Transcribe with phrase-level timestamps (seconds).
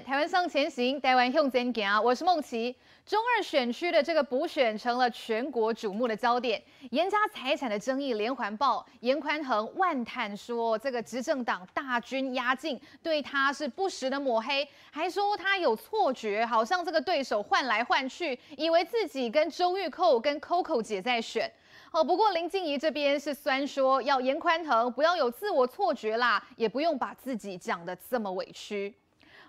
[0.00, 2.02] 台湾向前行，台湾向前行。
[2.02, 2.74] 我是梦琪。
[3.04, 8.84] 中二选区的这个补选成了全国瞩目的焦点，严家财产的争议连环爆。
[9.00, 21.52] 严宽恒万叹说，这个执政党大军压境，对他是不时的抹黑，还说他有错觉，好像这个对手换来换去，以为自己跟周玉蔻跟 Coco 姐在选。
[21.90, 28.94] 哦，不过林静怡这边是酸说，要严宽恒不要有自我错觉啦，也不用把自己讲得这么委屈。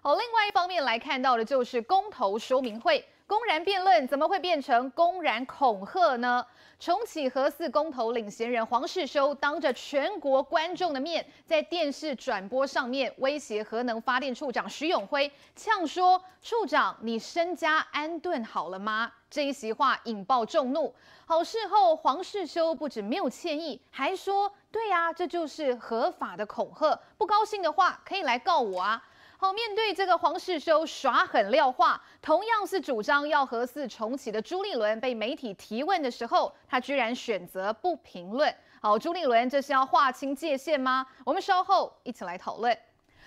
[0.06, 3.08] 好，另外一方面来看到的就是公投说明会。
[3.26, 6.46] 公然辩论怎么会变成公然恐吓呢？
[6.78, 20.94] 重启核四公投领衔人黄世修当着全国观众的面，在电视转播上面威胁核能发电处长徐永辉，呛说：“处长，你身家安顿好了吗？”这一席话引爆众怒。
[21.26, 29.02] 好，事后黄世修不止没有歉意，还说：“对呀，这就是合法的恐吓，不高兴的话可以来告我啊。”
[29.44, 38.56] 好，面对这个黄世修耍狠撂话，同样是主张要核四重启的朱立伦被媒体提问的时候，他居然选择不评论。
[38.82, 41.06] 好，朱立伦这是要划清界限吗？
[41.26, 42.74] 我们稍后一起来讨论。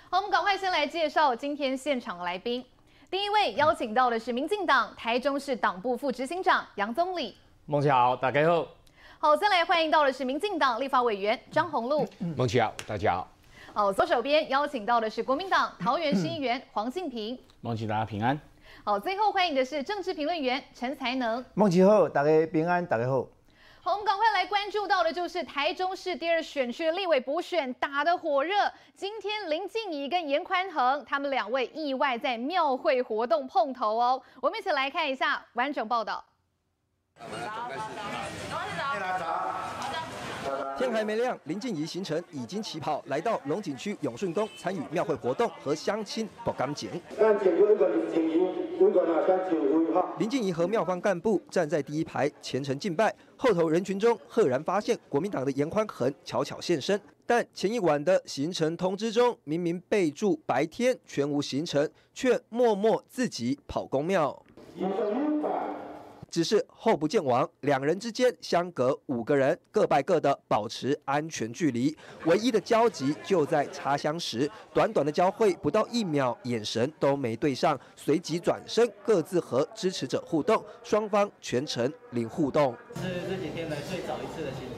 [0.09, 2.65] 好，我们赶快先来介绍今天现场的来宾。
[3.11, 7.37] 第一位邀请到的是民进党台中市党部副执行长杨宗理。
[7.67, 8.67] 孟琪好，大家好。
[9.19, 12.09] 好，再来欢迎到的是民进党立法委员张宏禄。
[12.35, 13.36] 孟琪好，大家好。
[13.77, 17.39] 好，左手边邀请到的是国民党桃园市议员黄敬平。
[17.61, 18.41] 孟琦大家平安。
[18.83, 21.45] 好，最后欢迎的是政治评论员陈才能。
[21.53, 23.27] 孟琦好，大家平安，大家好。
[23.83, 28.55] 好，我们赶快来关注到的就是台中市第二选区的立委补选打得火热。
[28.95, 34.23] 今天林静怡跟严宽恒他们两位意外在庙会活动碰头哦。
[34.41, 36.25] 我们一起来看一下完整报道。
[40.77, 46.91] 天还没亮，林静怡行程已经起跑，来到龙井区永顺宫参与庙会活动和相亲报感情。
[50.19, 64.43] 林静怡和庙方干部站在第一排虔诚敬拜，后头人群中赫然发现国民党的严宽恒悄悄现身，但前一晚的行程通知中明明备注白天全无行程，却默默自己跑宫庙。
[66.31, 71.97] 只是后不见王，两人之间相隔五个人，各拜各的，保持安全距离。
[72.25, 82.75] 唯一的交集就在插香时，短短的交汇不到一秒，眼神都没对上，随即转身各自和支持者互动，双方全程零互动。
[82.97, 84.76] 是这几天来最早一次的行程。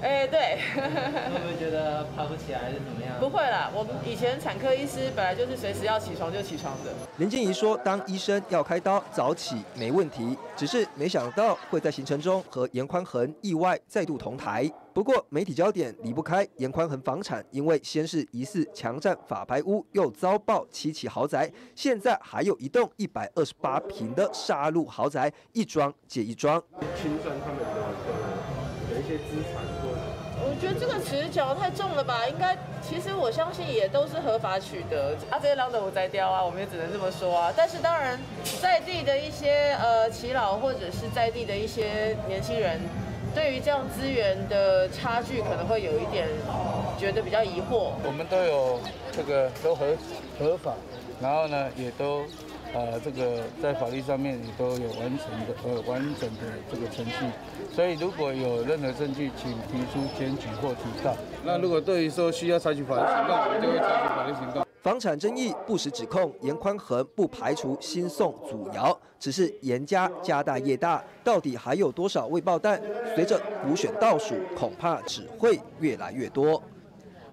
[0.00, 3.18] 哎、欸，对，会不会觉得爬不起来还是怎么样？
[3.18, 6.92] 不会啦，我们以前产科医师本来就是随时要起床就起床的。
[7.16, 14.70] 林静怡说，当医生要开刀早起没问题，只是没想到会在行程中和严宽恒意外再度同台。
[14.94, 26.62] 不过媒体焦点离不开严宽恒房产，因为先是疑似强占法拍屋，又遭爆七起豪宅，现在还有一栋一百二十八平的杀戮豪宅，一桩接一桩。
[27.00, 27.64] 清算他们的
[30.88, 32.26] 个词讲得太重了吧？
[32.26, 35.14] 应该，其实我相信也都是合法取得。
[35.30, 37.52] 啊，这些浪的我在雕啊，我们也只能这么说啊。
[37.56, 38.18] 但是当然，
[38.60, 42.80] 在地的一些呃耆老或者是在地的一些年轻人，
[43.34, 46.26] 对于这样资源的差距，可能会有一点
[46.98, 47.92] 觉得比较疑惑。
[48.04, 48.80] 我们都有
[49.12, 49.86] 这个都合
[50.38, 50.72] 合法，
[51.20, 52.24] 然后呢也都。
[52.74, 57.12] 呃，这个在法律上面也都有完成的呃完整的这个程序，
[57.72, 61.16] 所以如果有任何证据，请提出检举或提告。
[61.44, 64.64] 那如果对于说需要采取法律行动，我们就会采取法律行动。
[64.80, 72.80] 房产争议不实指控，严宽恒不排除新送阻挠，只是严家家大业大，到底还有多少未爆弹？
[73.14, 76.62] 随着补选倒数，恐怕只会越来越多。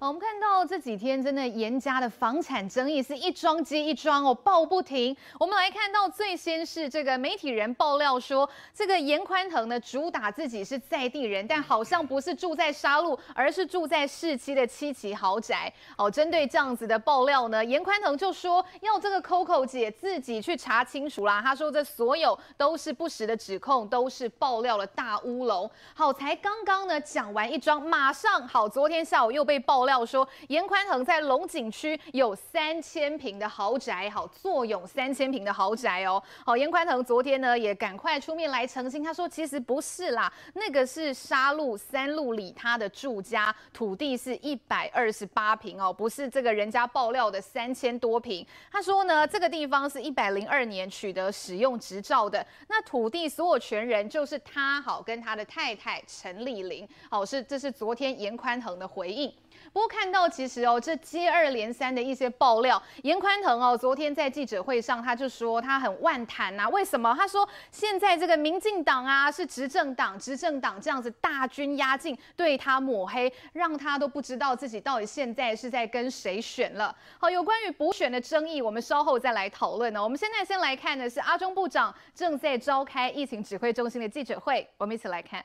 [0.08, 5.18] 我们看到这几天真的严家的房产争议是一桩接一桩哦，爆不停。
[5.40, 15.74] 我们来看到最先是这个媒体人爆料说，这个严宽腾呢主打自己是在地人，但好像不是住在沙鹿，而是住在市区的七期豪宅。
[15.98, 21.42] 哦，针对这样子的爆料呢，严宽腾就说要这个 Coco 姐自己去查清楚啦。
[21.44, 25.68] 他说这所有都是不实的指控，都是爆料了大乌龙。
[25.96, 29.95] 好，才刚刚呢讲完一桩，马上好，昨天下午又被爆料。
[30.00, 36.22] 要说严宽恒在龙井区有三千坪的豪宅，好，坐拥三千坪的豪宅哦。
[36.46, 48.46] 好，严宽恒昨天呢也赶快出面来澄清，他说其实不是啦，那个是沙鹿三路里他的住家，土地是一百二十八坪哦，不是这个人家爆料的三千多坪。
[48.70, 59.34] 他说呢，这个地方是一百零二年取得使用执照的，那土地所有权人就是他，好，跟他的太太陈丽玲，好，是这是昨天严宽恒的回应。
[59.76, 67.14] 不过看到其实哦，这接二连三的一些爆料，严宽恒哦，昨天在记者会上他就说他很万谈呐，为什么？
[67.14, 76.96] 他说现在这个民进党啊是执政党，执政党这样子大军压境，对他抹黑，让他都不知道自己到底现在是在跟谁选了。
[77.20, 80.02] 好，有关于补选的争议，我们稍后再来讨论呢。
[80.02, 85.44] 我们现在先来看的是阿中部长正在召开疫情指挥中心的记者会，我们一起来看。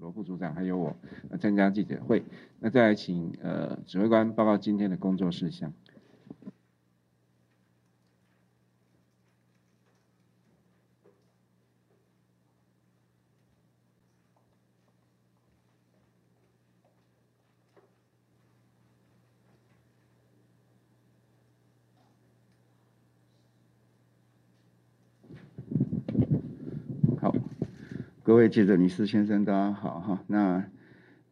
[0.00, 0.96] 罗副组长还有我
[1.40, 2.22] 参加记者会，
[2.60, 5.72] 那再来请呃指挥官报告今天的工作事项。
[28.22, 30.22] 各各位记者、女士、先生，大家好哈。
[30.26, 30.62] 那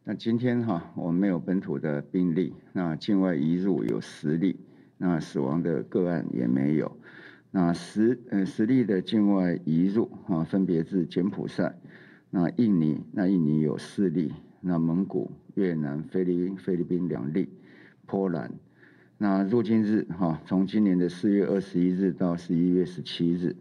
[0.05, 4.59] 那今天哈，我们没有本土的病例，那境外移入有十例，
[4.97, 6.97] 那死亡的个案也没有。
[7.51, 11.77] 那十呃十例的境外移入哈，分别是柬埔寨、
[12.31, 17.49] 那印尼，那印尼有四例，那蒙古、越南、菲律宾菲律宾两例，
[18.07, 18.51] 波兰。
[19.19, 23.55] 那入境日哈，从今年的四月二十一日到十一月十七日。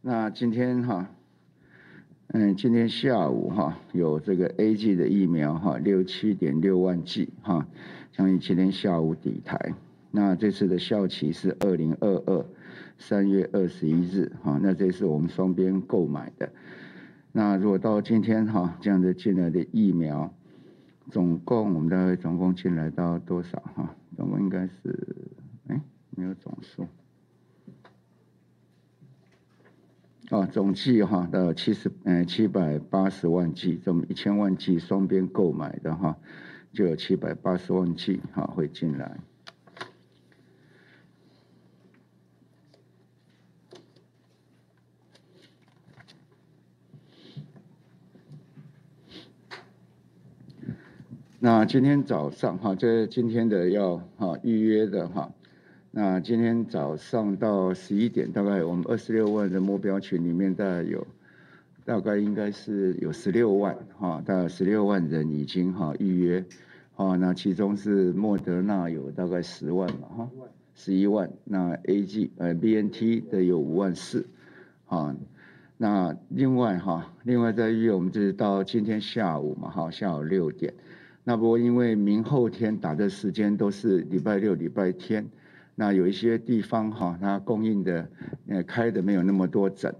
[0.00, 1.10] 那今天哈，
[2.28, 7.66] 嗯，今天下午哈有这个 A G 的疫苗哈，六七点六万剂哈，
[8.12, 9.74] 将于今天下午抵台。
[10.12, 12.46] 那这次的效期是二零二二
[12.96, 16.48] 三月二十一日哈，那这是我们双边购买的。
[17.32, 20.32] 那如果到今天哈，这样子进来的疫苗，
[21.10, 23.96] 总共我们大概总共进来到多少哈？
[24.16, 25.32] 总共应该是
[25.66, 26.86] 哎，没有总数。
[30.30, 36.18] 啊，总计哈到七十嗯七百八十万剂，这么一千万剂双边购买的哈，
[36.70, 39.18] 就有七百八十万剂哈会进来。
[51.40, 55.32] 那今天早上哈，这今天的要哈预约的哈。
[55.90, 61.06] 那今天早上到十一点，大概我们二十六万的目标群里面，大概有
[61.86, 66.44] 大概应该是有十六万哈，大概十六万人已经哈预约，
[66.94, 70.30] 哈，那其中是莫德纳有大概十万嘛哈，
[70.74, 74.26] 十一万，那 A G 呃 B N T 的有五万四，
[74.88, 75.16] 啊，
[75.78, 80.74] 那另外哈，另外在预约我们就是到今天下午嘛哈，下午六点，
[81.24, 85.26] 那不过因为明后天打的时间都是礼拜六礼拜天。
[85.80, 88.08] 那有一些地方哈，它供应的
[88.48, 89.94] 呃开的没有那么多诊，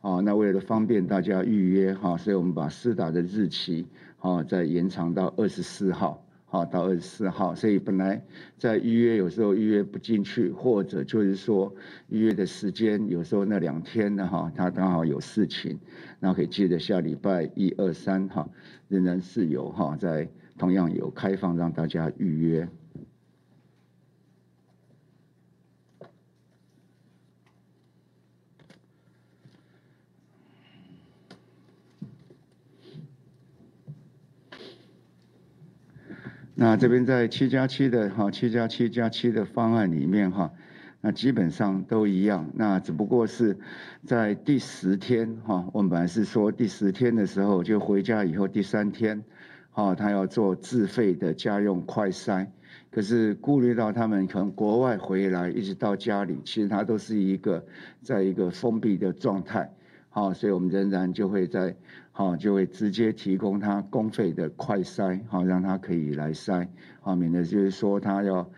[0.00, 3.84] 啊，那为了方便大家预约哈，所以我们把施打的日期
[4.20, 8.22] 啊再延长到二十四号，好到二十四号，所以本来
[8.56, 11.74] 在预约有时候预约不进去，或者就是说
[12.08, 15.80] 预约的时间有时候那两天呢哈，它刚好有事情，
[16.20, 18.48] 那可以记得下礼拜一二三哈，
[18.86, 22.68] 仍然是有哈，在同样有开放让大家预约。
[36.56, 40.52] 那这边在七加七的哈，七加七加七的方案里面哈，
[41.00, 42.48] 那基本上都一样。
[42.54, 43.58] 那只不过是
[44.06, 49.24] 在第十天哈，我们本来是说第十天的时候就回家以后第三天，
[49.72, 52.46] 哈，他要做自费的家用快筛。
[52.92, 57.66] 可是顾虑到他们从国外回来一直到家里，其实他都是一个
[58.00, 59.72] 在一个封闭的状态，
[60.08, 61.74] 好，所以我们仍然就会在。
[62.16, 66.68] 好，就会直接提供他公费的快筛，好，让他可以来筛，
[67.00, 68.48] 好，免得就是说他要，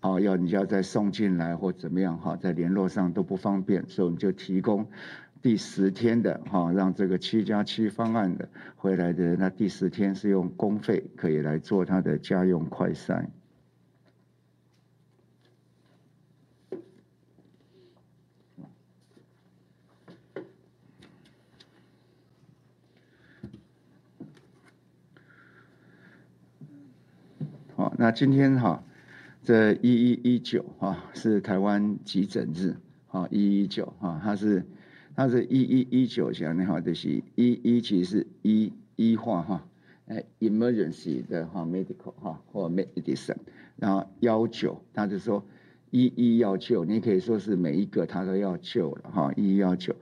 [0.00, 4.88] 好要你要再送进来或怎么样，哈，在联络上都不方便，所以我们就提供
[5.40, 13.26] 第十天的，哈，让这个七加七方案的回来的，那第十天是用公费可以来做他的家用快筛。
[27.98, 28.84] 那今天哈，
[29.42, 32.76] 这一一一九哈是台湾急诊日，
[33.06, 34.62] 哈一一九哈，它是
[35.14, 39.66] 它是一一一九讲的哈，就是一一其实是一医化哈，
[40.08, 43.34] 哎 emergency 的哈 medical 哈或 medicine，
[43.76, 45.42] 然后幺九，他就说
[45.90, 49.96] 一一要救，你可以说是每一个他都要救了哈，一一要救。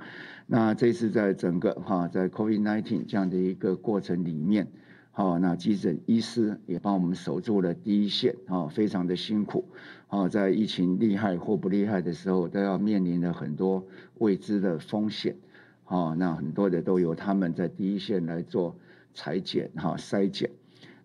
[0.48, 4.66] 那这次在整个哈，在 COVID-19 这样的一个过程里面，
[5.16, 9.64] 好，那急诊医师也帮我们守住了第一线，哈，非常的辛苦，
[10.08, 13.86] 好，在疫情厉害或不厉害的时候，都要面临了很多
[14.18, 15.36] 未知的风险，
[15.84, 18.76] 好，那很多的都由他们在第一线来做
[19.14, 20.50] 裁剪哈筛检。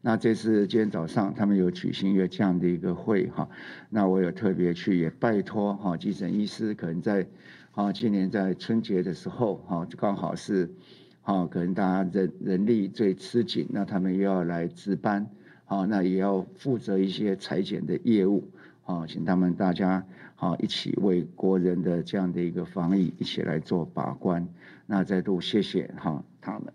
[0.02, 3.48] 那这次今天早上他们有举行一个这样的一个会哈，
[3.92, 7.28] 那我有特别去也拜托哈急诊医师，可能在
[7.74, 10.74] 啊今年在春节的时候哈，刚好是
[11.30, 15.30] 啊可能大家人人力最吃紧，那他们又要来值班，
[15.64, 18.50] 好，那也要负责一些裁剪的业务，
[18.82, 24.48] 好，请他们大家好一起为国人的这样的一个防疫一起来做把关，
[24.88, 26.74] 那再度谢谢哈他们。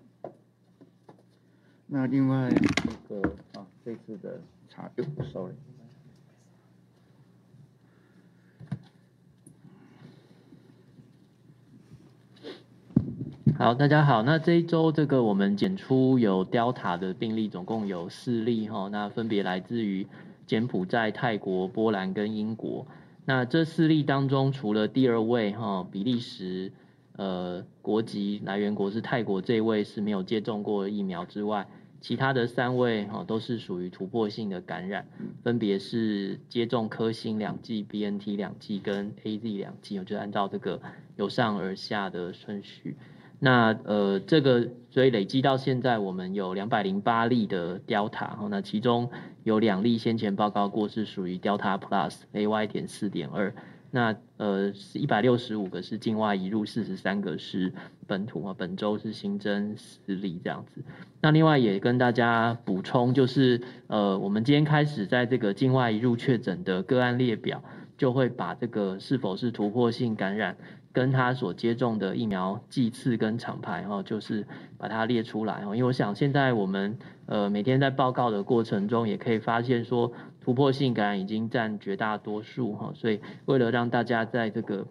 [1.88, 3.20] 那另外一个
[3.54, 5.54] 啊，这次的查哟，sorry。
[13.56, 14.20] 好，大家好。
[14.24, 18.88] 那这一周这个我们检出有 Delta 的病例，总共有四例哈。
[18.90, 20.04] 那分别来自于
[20.44, 22.84] 柬埔寨、泰国、波兰跟英国。
[23.24, 26.72] 那这四例当中，除了第二位哈比利时。
[27.16, 31.64] 呃，国籍来源国是泰国这位是没有接种过疫苗之外，
[32.00, 35.06] 其他的三位哈都是属于突破性的感染，
[35.44, 40.82] 分别是接种科兴两剂、BNT 两剂跟 AZ 两剂，我就按照这个
[41.14, 42.96] 由上而下的顺序。
[43.40, 49.10] 那呃，这个所以累积到现在，我们有两百零八例的 Delta，那其中
[49.42, 53.54] 有两例先前报告过是属于 Delta Plus AY 点四点二。
[53.90, 57.72] 那呃是一百六十五个是境外移入，四十三个是
[58.08, 58.54] 本土啊。
[58.58, 60.82] 本周是新增十例这样子。
[61.20, 67.62] 那另外也跟大家补充，就是呃我们今天开始在这个境外移入确诊的个案列表，
[67.96, 70.56] 就会把这个是否是突破性感染，
[70.94, 74.46] 跟他所接种的疫苗剂次跟厂牌哈，就是
[74.78, 75.76] 把它列出来哈。
[75.76, 76.96] 因为我想现在我们
[77.26, 80.10] 呃每天在报告的过程中，也可以发现说。
[80.44, 84.86] 突破性感染已经占绝大多数哈，所以为了让大家在这个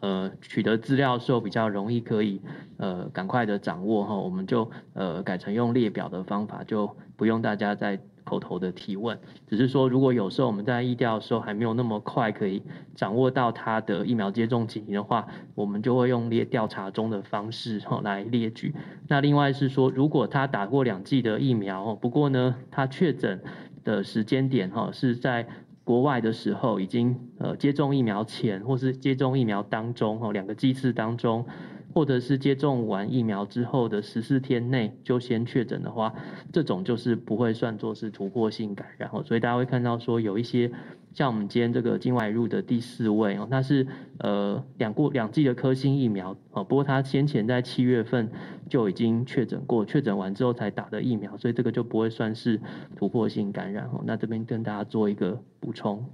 [0.00, 2.42] 呃取得资料的时候比较容易可以
[2.76, 9.18] 呃赶快的掌握哈，我们就呃改成用列表的方法，就不用大家再口头的提问，
[9.48, 12.62] 只是说如果有时候我们在疫调的时候还没有那么快可以
[12.94, 18.74] 掌握到他的疫苗接种情形的话，我们就会用列调查中的方式哈来列举。
[19.08, 23.40] 那另外是说，如果他打过两剂的疫苗，不过呢他确诊。
[23.86, 25.46] 的时间点哈，是在
[25.84, 31.46] 国外的时候，已经呃接种疫苗前，或是接种疫苗当中哈，两个剂次当中，
[31.96, 36.12] 或者是接种完疫苗之后的十四天内就先确诊的话，
[36.52, 40.70] 这种就是不会算作是突破性感染哦，所以大家会看到说有一些。
[41.14, 43.86] 像我们今天这个境外入的第四位哦，那是
[44.18, 48.30] 呃两过两剂的科兴疫苗哦，不过他先前在七月份
[48.68, 52.60] 就已经确诊过，确诊完之后才打的疫苗，所以这个就不会算是
[52.96, 54.02] 突破性感染哦。
[54.04, 56.04] 那这边跟大家做一个补充。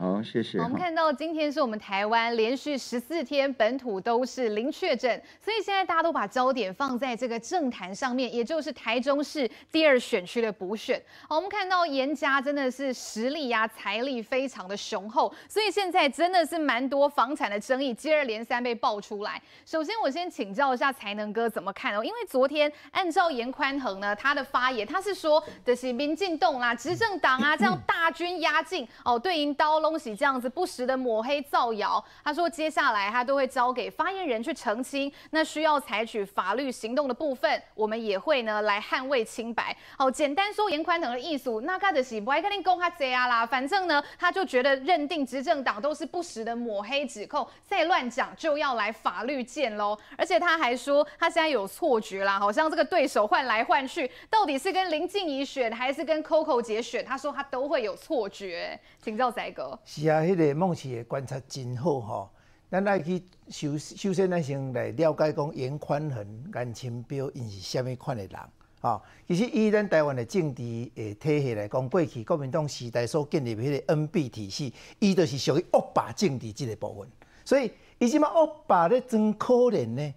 [0.00, 0.58] 好，谢谢。
[0.60, 11.02] 我们看到今天是我们台湾连续十四天本土都是零确诊，所以现在大家都把焦点放在这个政坛上面，也就是台中市第二选区的补选。
[11.28, 19.42] 好，我们看到严家真的是实力呀、啊、财力非常的雄厚，所以现在真的是蛮多房产的争议接二连三被爆出来。
[19.66, 22.04] 首先，我先请教一下才能哥怎么看哦？
[22.04, 39.74] 因为昨天按照严宽恒呢他的发言，他是说的是民进党啦、执政党啊这样大军压境哦，对应刀东西这样子不时的抹黑造谣，他说接下来他都会交给发言人去澄清，那需要采取法律行动的部分，我们也会呢来捍卫清白。
[39.96, 49.96] 好，简单说严宽等的意思，那他就是不爱跟你讲他这样啦，反正呢他就觉得认定执政党都是不时的抹黑指控，再乱讲就要来法律见喽。
[50.18, 59.77] 而且他还说他现在有错觉啦，好像这个对手换来换去，到底是跟林静怡选还是跟 Coco 姐选，他说他都会有错觉，请教仔哥。
[59.84, 62.30] 是啊，迄、个孟奇的观察真好吼。
[62.70, 68.38] 咱来去首首先咱先来了解讲颜宽恒、颜清标因是虾米款的人
[68.82, 69.00] 吼。
[69.26, 70.62] 其实以咱台湾的政治
[70.96, 77.08] 诶体系来讲，过去国民党时代所建立迄个 NB 体系，伊就是属于恶霸政治这个部分。
[77.42, 80.14] 所以伊即马恶霸咧装可怜呢，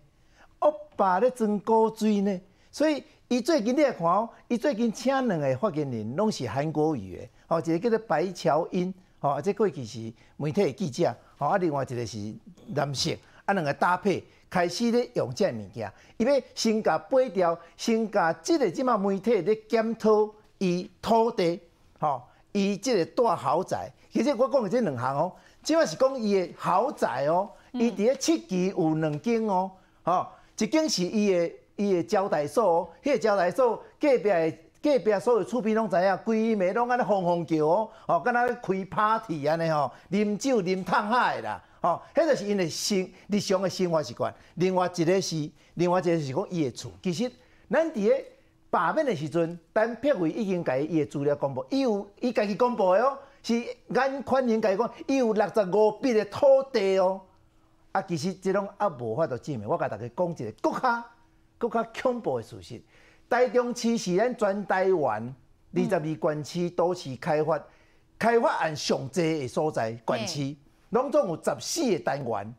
[0.60, 2.42] 恶霸咧装古锥呢。
[2.70, 8.94] 所以伊最近你来看哦，伊最近请两个发言人拢是韩国瑜的，吼，一个叫做白乔英。
[9.22, 12.18] 吼，啊，这过去是媒体的记者，吼，啊，另外一个是
[12.74, 21.62] 男性，啊，两个搭配开始咧用这物件，伊要先甲八条，先甲即个即马媒体咧检讨伊土地，
[22.00, 29.70] 吼，伊即个大豪宅，其实我讲的这两项哦，即摆是讲伊的豪宅哦，伊伫咧七期有两间哦，
[30.02, 44.34] 吼，一间是伊的伊的招待所哦，迄个招待所隔壁的隔壁所有厝边拢知影，规暝拢安尼轰轰叫哦，吼，敢若咧开 party 安尼吼，啉酒啉烫海啦，吼，迄个是因的生日常的生活习惯。
[44.56, 47.32] 另外一个是，另外一个是讲伊的厝，其实
[47.70, 48.26] 咱伫咧。
[48.72, 57.20] 罢免的时阵，陈柏惟已经甲伊的资料公布，伊有伊家己公布的哦，是颜宽恒家己讲，伊有六十五笔的土地哦。
[57.92, 59.68] 啊，其实这种啊无法度证明。
[59.68, 61.06] 我甲大家讲一个更加
[61.58, 62.82] 更加恐怖的事实：
[63.32, 65.34] 台中市是咱全台湾
[65.74, 67.58] 二十二县市都市开发
[68.20, 70.56] 开发案上济的所在县市，
[70.90, 72.54] 拢总有十四个单元，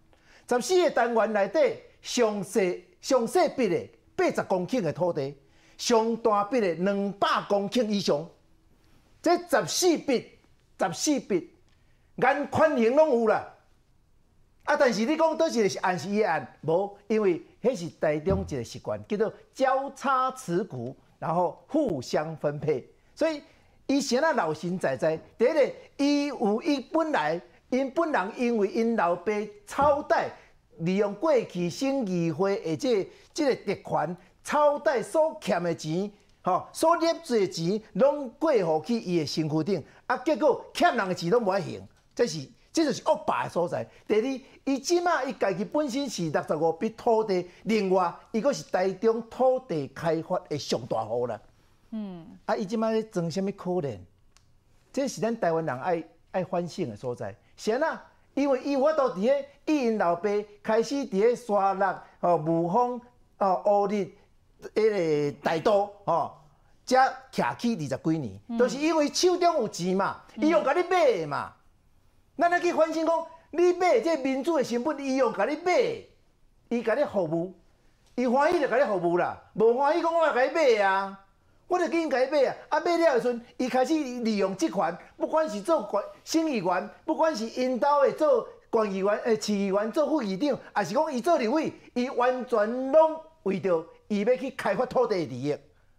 [0.49, 3.87] 十四个单元内底上细上细笔的
[4.17, 5.37] 八十公顷的土地。
[5.77, 8.27] 上大笔的两百公顷以上，
[9.21, 10.39] 这十四笔，
[10.79, 11.51] 十四笔，
[12.17, 13.52] 眼宽型拢有啦。
[14.65, 22.89] 啊，但是你讲倒一个是按时一按，无，因为迄是台中一个习惯，叫做交叉持股，然后互相分配。
[23.15, 23.43] 所以
[23.87, 27.41] 伊先啊老神在在，第一个伊有伊本来
[27.71, 29.33] 因本人因为因老爸
[29.67, 30.31] 超贷，
[30.79, 34.17] 利用过去省议会的这个、这个特权。
[34.45, 36.11] 超贷所欠的钱，
[36.43, 41.81] 吼，所捏做的钱，拢过户去伊的身躯顶，啊，结果欠人的钱拢无爱还，
[42.13, 42.41] 这是，
[42.73, 43.87] 这就是恶霸的所在。
[44.09, 51.41] 第二，伊即马伊家己本身是六十五笔土地，另外伊阁是台中土地开发的上大户啦。
[51.91, 53.99] 嗯，啊，伊即马咧装啥物可怜？
[54.93, 57.35] 这是咱台湾人爱爱反省的所在。
[57.57, 60.29] 是啊，因为伊我都伫咧伊因老爸
[60.63, 61.85] 开始伫咧沙鹿、
[62.21, 63.01] 哦雾峰、
[63.39, 64.11] 哦乌日。
[64.77, 66.33] 迄个大都哦，
[66.87, 66.97] 才
[67.33, 71.53] 徛起二十几年，都、嗯、是因为手中有钱嘛，伊用甲你买的嘛。
[72.43, 75.95] 咱来去反省讲，你买这民主的成本，伊用甲你买，
[76.71, 77.55] 伊甲你服务，
[78.17, 81.21] 伊欢喜就甲你服务啦，无欢喜讲我来甲你买啊，
[81.69, 82.57] 我就紧甲你买啊。
[82.69, 85.89] 啊买了时阵，伊开始利用这款，不管是做
[86.25, 93.87] 县省议员，不管是因兜的做县议员、诶市议员做副议长，还是讲伊做立委，伊完全拢为着。
[94.09, 95.57] 伊要去开发土地利益，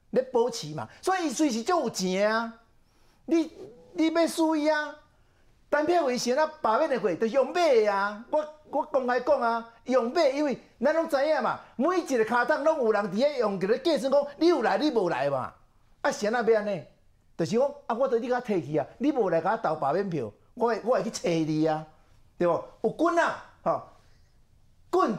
[0.10, 2.54] 咧保持嘛，所以伊随时就有钱啊！
[3.28, 3.50] 你
[3.94, 4.94] 你要输伊啊？
[5.74, 8.24] 单票为先啊，罢免的会就用买的啊！
[8.30, 15.52] 我我公开讲啊，用买，因为咱拢知影嘛，每一个卡档拢有人伫遐用，伫咧计算讲你有来，你无来嘛？
[16.02, 16.84] 啊，先啊要安尼，
[17.36, 21.84] 就是讲啊，我对你甲提起啊，你无来甲我投罢免票，我会我会去找你啊，
[22.38, 22.64] 对无？
[22.84, 23.82] 有棍啊，吼
[24.92, 25.18] 棍。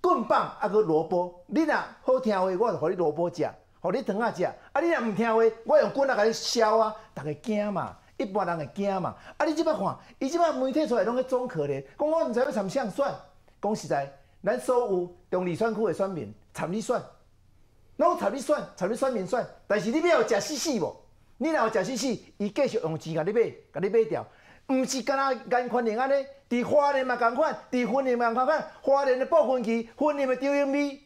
[0.00, 3.48] 棍棒啊，搁萝卜，你若好听话，我就互你萝卜食，
[3.80, 4.44] 互你糖仔食。
[4.44, 9.14] 啊，你若毋听话，我用棍仔甲你削啊，逐个惊嘛，一般人会惊嘛。
[9.36, 13.14] 啊，你即摆看，伊即摆媒体出来拢去装可怜，讲我毋知要参啥选。
[13.60, 14.12] 讲实在，
[14.44, 17.00] 咱所有中坜选区的选民参你选，
[17.96, 19.46] 拢参你选，参你选民选。
[19.66, 20.94] 但是你要有食死死无？
[21.38, 22.06] 你若有食死死，
[22.38, 23.40] 伊继续用钱甲你买，
[23.72, 24.26] 甲你买掉。
[24.68, 31.00] 毋是干那颜宽恒安尼，伫花莲嘛共款，伫云林嘛共款，花莲的部分区，云林的张英美，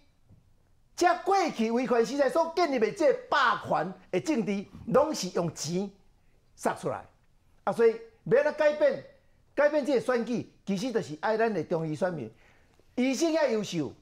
[0.94, 5.90] 即过去维权时代所建立的这霸权的政治，拢是用钱
[6.58, 7.04] 杀出来。
[7.62, 7.94] 啊，所以
[8.24, 9.04] 要来改变，
[9.54, 12.28] 改变这个选举，其实就是爱咱的中医选民，
[12.96, 13.92] 医生遐优秀，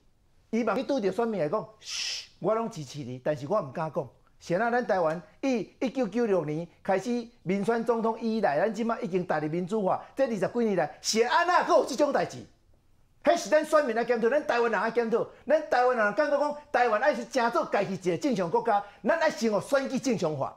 [0.51, 4.09] 伊嘛去拄着选民来讲，嘘，我拢支持你，但是我毋敢讲。
[4.39, 12.39] 现在咱台湾以一九九六年开始民选总统以来，咱即马已经踏入民主化，这二十几年来，是安那阁有这种代志？
[13.25, 20.57] 迄是咱选民来检讨，咱台湾人来检讨，咱台湾人感觉讲台湾爱是成做家己一个正常国家，咱爱先学选举正常化，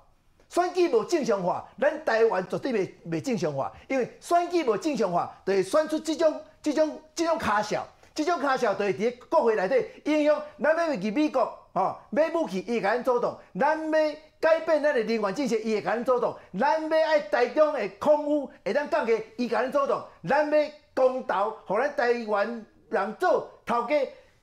[0.50, 11.56] 选举无正常化，咱台湾绝对袂袂正常化，因为选举无正常化，就会选出这种这种这种卡小，这种卡小就会伫国会内底影响咱要去美国。
[11.74, 23.96] 哦，买武器伊会甲咱阻挡，咱要改变咱的能源政策伊会甲咱阻挡，咱要爱台中的空污会当降低伊甲咱阻挡，咱要公投，互咱台湾人做头家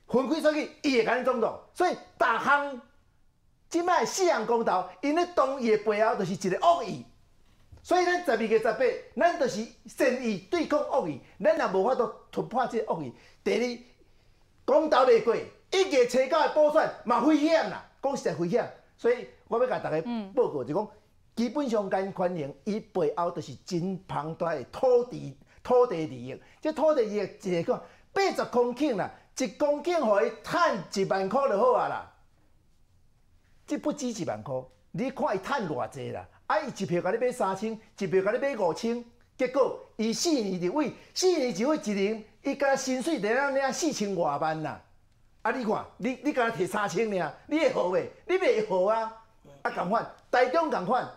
[0.07, 2.81] 分开出去伊会甲咱阻挡，所以逐项
[3.69, 7.05] 即摆四项公投，因咧同意的背后就是一个恶意，
[7.83, 8.79] 所以咱十二月十八，
[9.15, 13.13] 咱就是善意对抗恶意，咱也无法度突破这个恶意。
[13.43, 13.77] 第二，
[14.65, 15.35] 公投未过。
[15.69, 18.65] 一个初九的补选嘛危险啦，讲实在危险，
[18.97, 20.01] 所以我要甲大家
[20.33, 20.87] 报告，就讲
[21.35, 32.13] 基本上间宽恒伊背后就是真庞大的土地土地利益，这土地利益一个讲八十公顷啦，一公顷互伊趁一万块就好啊啦，
[33.67, 34.55] 这不止一万块，
[34.91, 39.03] 你看伊赚偌济啦，啊，伊一票甲你买三千，一票甲你买五千，
[39.37, 44.81] 结果伊四年一位，四年一位一年，伊敢薪水得让领四千外万啦。
[45.41, 48.09] 啊，你看，你你敢摕三千尔，你会好未？
[48.27, 49.23] 你袂好啊！
[49.61, 51.09] 啊，共款，台中共款，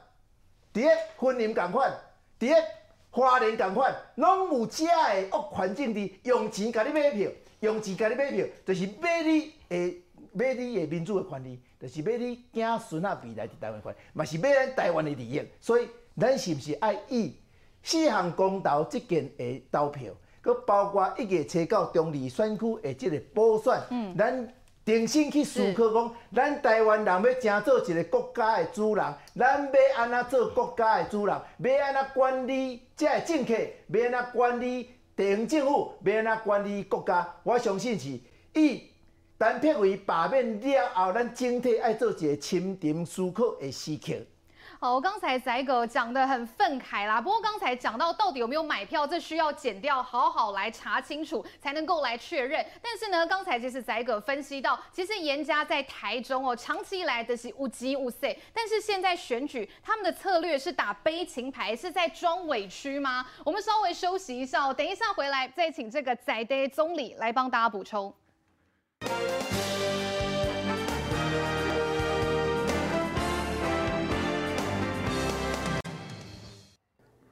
[0.72, 1.92] 伫个云林共款，
[2.38, 2.62] 伫个
[3.10, 15.42] 花莲共款，拢有遮个恶环境伫用钱甲你买票，用钱甲你买票，就是买你诶，买你诶民主诶权利，就是要你囝孙啊未来伫台湾权利，嘛是要咱台湾的利益。
[15.60, 15.88] 所以，
[16.18, 17.34] 咱是毋是爱以
[17.82, 20.12] 四项公投即件的投票？
[20.42, 31.36] 佮包括一月初九中二选区的即个补选，嗯，咱重新去思考讲，咱台湾人要争做一个国家的主人，咱要安怎做国家的主人？
[31.58, 33.54] 要安怎管理这个政客？
[33.88, 35.92] 要安怎管理地方政府？
[36.04, 37.34] 要安怎管理国家？
[37.42, 38.18] 我相信是
[38.54, 38.89] 以
[39.40, 44.12] 陈柏惟罢免了后，咱整体爱做一个深沉思考的时刻。
[44.78, 47.18] 好，我刚才仔哥讲得很愤慨啦。
[47.22, 52.62] 不过刚才讲到到底有没有买票，这需要剪掉好好来查清楚，才能够来确认。
[52.82, 63.26] 但是呢，刚才其实仔哥分析到，其实严家在台中哦，长期以来的是无机无塞，但是现在选举他们的策略是打悲情牌，是在装委屈吗？
[63.42, 68.14] 我们稍微休息一下哦，等一下回来再请这个在地总理来帮大家补充。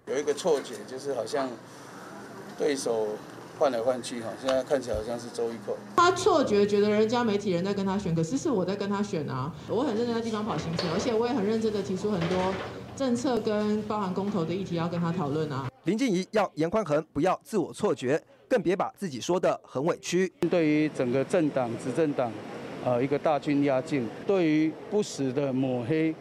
[0.08, 1.48] 有一个错觉，就是好像
[2.56, 3.08] 对手
[3.58, 5.76] 换来换去哈，现在看起来好像是周玉蔻。
[5.96, 9.52] 他错觉觉得人家媒体人在跟他选，可是是我在跟他选啊。
[9.68, 12.52] 我很认真在地方跑行程，而且我也很认真的提出很多
[12.96, 15.68] 政策跟包含公投的议题要跟他讨论啊。
[15.84, 20.32] 林静怡要严宽恒不要自我错觉，更别把自己说的很委屈。
[20.50, 22.32] 对于整个政党执政党，
[22.84, 26.14] 呃，一个大军压境，对于不实的抹黑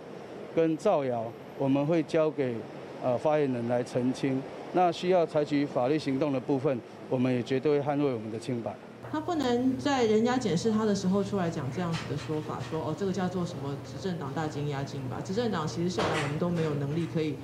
[0.56, 1.24] 跟造谣，
[1.58, 2.56] 我们会交给。
[3.04, 4.42] 呃，发言人来澄清，
[4.74, 6.80] 那需要采取法律行动的部分，
[7.12, 8.76] 我们也绝对会捍卫我们的清白。
[9.12, 15.22] 他不能在人家检视他的时候出来讲这样子的说法，说哦，这个叫做什么执政党大军压境吧？
[15.24, 17.36] 执政党其实向来我们都没有能力可以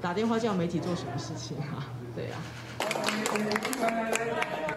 [0.00, 1.92] 打电话叫媒体做什么事情啊？
[2.16, 2.40] 对呀、啊。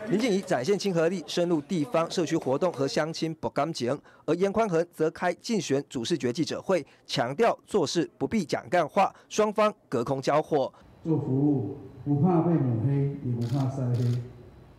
[0.08, 10.72] 林静仪展现亲和力，深入地方社区活动和乡亲博感情，而颜宽恒则开竞选主视觉记者会，强调做事不必讲干话，双方隔空交火。
[11.04, 14.22] 做服务不怕被抹黑，也不怕晒黑，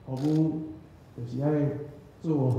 [0.06, 0.62] 我们
[1.16, 1.70] 就是爱
[2.22, 2.58] 做好，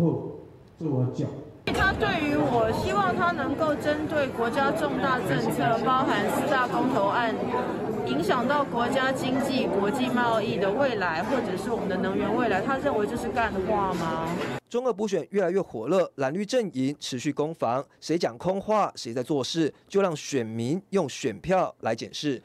[0.78, 1.26] 做脚。
[1.74, 7.36] 他对于我希望他能够针对国家重大政策，包含四大公投案，
[8.06, 14.28] 影响到国家经济、国际贸易的未来，或者是我们的能源未来，他认为这是干话吗？
[14.70, 22.42] 中二补选越来越火热，蓝绿阵营持续攻防，谁讲空话，谁在做事，就让选民用选票来检视。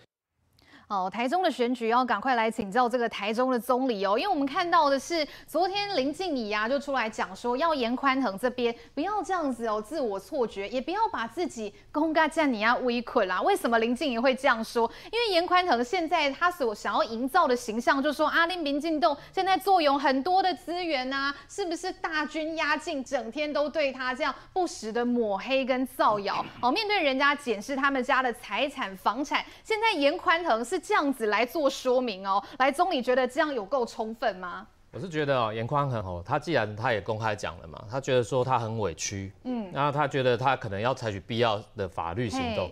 [0.93, 13.41] 哦，台中的选举要赶快来请教这个台中的总理哦，因为我们看到的是昨天林静怡啊就出来讲说，要严宽恒这边不要这样子哦，自我错觉，也不要把自己公家叫你要围困啦。
[13.41, 14.91] 为什么林静怡会这样说？
[15.11, 26.45] 因为严宽恒现在他所想要营造的形象，就是说阿林民进动现在坐拥很多的资源啊，是不是大军压境，整天都对他这样不时的抹黑跟造谣？
[26.61, 30.82] 哦，面对人家检视他们家的财产房产，现在严宽恒是。
[30.83, 34.67] 这样子来做说明哦，来总理觉得这样有够充分吗？
[34.91, 42.71] 我是觉得哦，颜宽恒哦，他既然他也公开讲了嘛，他觉得说他很委屈，嗯，然后他觉得他可能要采取必要的法律行动，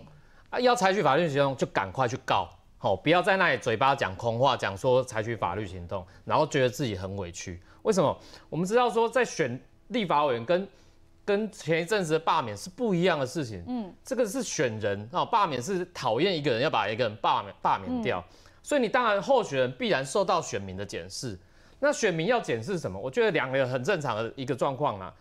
[0.51, 2.47] 啊，要采取法律行动就赶快去告，
[2.77, 7.59] 好，不要在那里嘴巴讲空话，讲说采取法律行动，然后觉得自己很委屈。
[7.81, 8.15] 为什么？
[8.49, 10.67] 我们知道说在选立法委员跟
[11.31, 18.21] 跟前一阵子的罢免是不一样的事情，嗯，这个是选人啊，罢免是讨厌一个人要把一个人罢免罢免掉，
[18.61, 21.39] 所以你当然候选人必然受到选民的检视。
[21.79, 22.99] 那选民要检视什么？
[22.99, 25.11] 我觉得两个很正常的一个状况啦。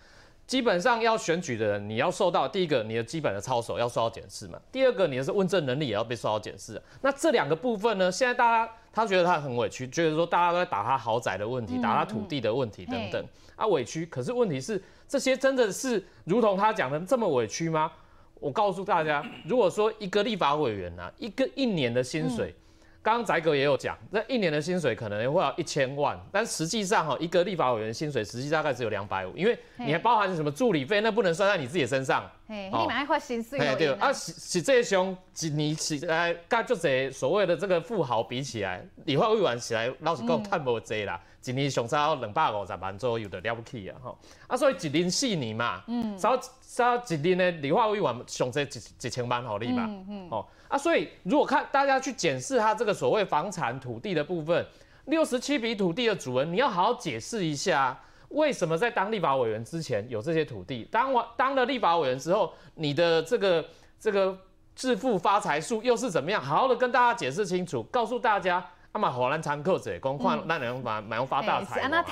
[0.46, 6.82] 基本上要选举的人，你要受到第一个你的基本的操守要受到检视嘛，第二个你的是问政能力也要被受到检视。
[7.02, 13.24] 那这两个部分呢，现在大家他觉得他很委屈，觉得说大家都在打他豪宅的问题，打他土地的问题等等
[13.60, 14.04] 啊委屈。
[14.06, 14.82] 可是问题是。
[15.10, 17.90] 这些真的是如同他讲的这么委屈吗？
[18.38, 22.54] 我告诉大家，如果说一个立法委员啊，一个一年的薪水，
[23.02, 33.74] 刚刚翟哥也有讲，那一年的薪水可能会要一千万，但实际上哈，一个立法委员薪水实际大概只有两百五，因为你还包含什么助理费，那不能算在你自己身上，嘿，你蛮爱花心碎哦。
[33.78, 33.90] 对。
[33.94, 44.14] 啊，实实际上一年是来甲就这所谓的这个富豪比起来，立法委员起来老实讲赚无济啦，一年上差两百五十万左右就了不起啊哈。
[44.46, 46.38] 啊，所以一年四年嘛，嗯，少
[46.70, 54.64] 少一年的立法委员上济一一千万好利吧，嗯嗯，哦啊，所以如果看大家去检视他这个所谓房产土地的部分，
[55.06, 57.98] 六十七笔土地的主人，你要好好解释一下。
[58.28, 60.86] 为什么在当立法委员之前有这些土地？
[60.92, 63.64] 当完当了立法委员之后，你的这个
[63.98, 64.38] 这个
[64.76, 66.40] 致富发财术又是怎么样？
[66.40, 72.04] 好好的跟大家解释清楚，告诉大家，阿嘛荷兰常客者公款那能买买发大财嘛？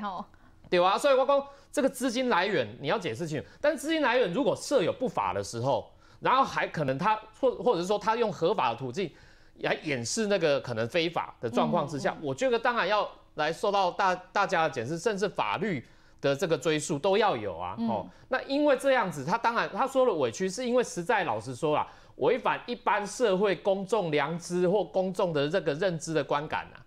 [0.00, 0.24] 吼，
[0.70, 3.46] 对啊，所以我讲这个资金来源你要解释清楚。
[3.60, 9.10] 但是资金来源如果设有不法的时候，然后还可能他或或者是说他用合法的途径
[9.60, 13.08] 来掩饰那个可能非法的状况之下，嗯嗯、我觉得当然要。
[13.36, 15.86] 来受到大大家的检视，甚至法律
[16.22, 17.76] 的这个追诉都要有啊。
[17.78, 26.80] 嗯、哦，那因为这样子，他当然他说的委屈，是因为实在老实说啦，违反一般社会公众良知或公众的这个认知的观感啊，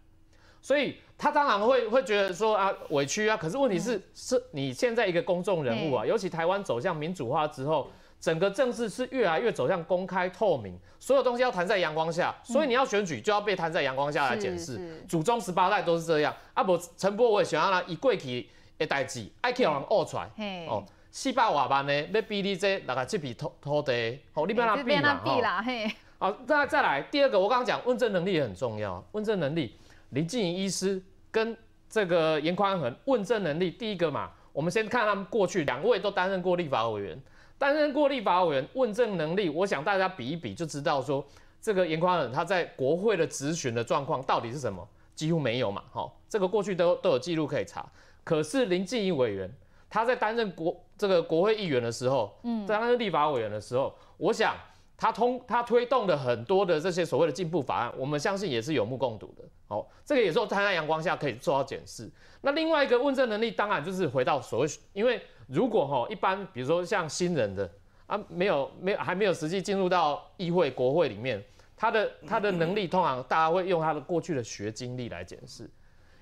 [0.61, 3.35] 所以他当然会会觉得说啊委屈啊。
[3.35, 7.89] 可是问题是，嗯、是你现在一个公众人物啊，尤其台湾走向民主化之后。
[8.21, 15.01] 整个政治是越来越走向公开透明，所有东西要摊在阳光下，所以你要选举就要被摊在阳光下来检视。
[15.07, 16.35] 祖宗十八代都是这样。
[16.53, 20.29] 啊不，陈波我也想要他一过去的代志，爱去让人恶出来。
[20.67, 25.21] 哦，四百瓦万呢，要比你这大概这笔土土地，哦，你不要比啦。
[25.23, 25.89] 比啦嘿。
[26.17, 29.01] 好，再再来第二个，我刚刚讲问政能力也很重要。
[29.13, 29.77] 问政能力，
[30.09, 31.55] 林静怡医师跟
[31.89, 37.21] 这个严宽恒问政能力，第一个嘛，我们先看他们过去两位都担任过立法委员。
[37.57, 41.21] 担任过立法委员，问政能力，我想大家比一比就知道说，
[41.59, 44.87] 这个严宽恒他在国会的质询的状况到底是什么？
[45.13, 47.85] 几乎没有嘛，好，这个过去都都有记录可以查。
[48.23, 49.51] 可是林静怡委员
[49.89, 54.55] 他在担任国这个国会议员的时候，嗯，在担任立法委员的时候，我想
[54.99, 59.43] 他通他推动的很多的这些所谓的进步法案，我们相信也是有目共睹的。
[59.67, 62.07] 好，这个也是摊在阳光下可以做到检视。
[62.41, 65.19] 那另外一个问政能力，当然就是回到所谓，因为。
[65.51, 67.67] 如果哈一般，比如说像新人的
[68.05, 71.43] 啊，没有没有还没有实际进入到议会国会里面，
[71.75, 75.67] 他的他的能力通常大家会用他的过去的学经历来检视。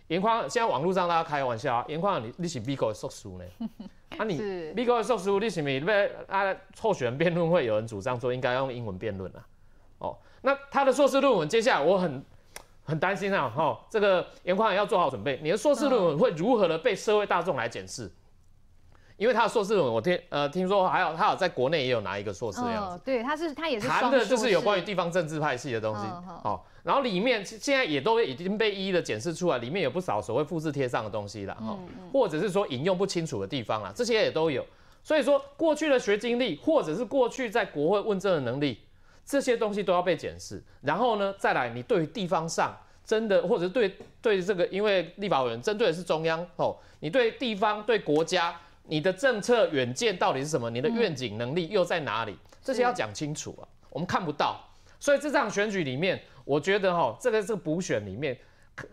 [0.08, 3.43] 颜宽现在网络上大家开玩笑啊，严宽你你是美国的硕士呢？
[4.17, 4.38] 啊你
[4.76, 9.46] 美国的硕士你是不是啊候选人辩论会有人主张说应该用英文辩论啊？
[10.00, 12.24] 哦，那他的硕士论文接下来我很
[12.84, 18.10] 很担心啊，哈，这个严宽要做好准备，你的硕士论文会如何的被社会大众来检视？
[19.17, 22.96] 因为他的硕士论文，我听呃听说还有他有在国内也有拿一个硕士的样子。
[22.96, 26.02] 哦，对，他是他也是谈的就是有关于地方政治派系的东西。
[26.06, 31.58] 哦，哦，然后里面现在也都已经被一一的检视出来，里面有不少所谓复制贴上的东西了
[32.13, 34.65] 或者是说引用不清楚的地方啦，这些也都有。
[35.04, 38.80] 所以说过去的学经历，或者是过去在国会问政的能力，
[39.26, 40.63] 这些东西都要被检视。
[40.82, 42.73] 然后呢，再来你对于地方上
[43.04, 48.56] 真的，或者是对对这个，因为立法委员针对的是中央哦，你对地方对国家。
[48.89, 50.69] 你的政策远见到底是什么？
[50.69, 52.34] 你的愿景能力又在哪里？
[52.63, 54.58] 这些要讲清楚啊，我们看不到。
[55.00, 58.38] 所以这场选举里面，我觉得哈，这个这个补选里面，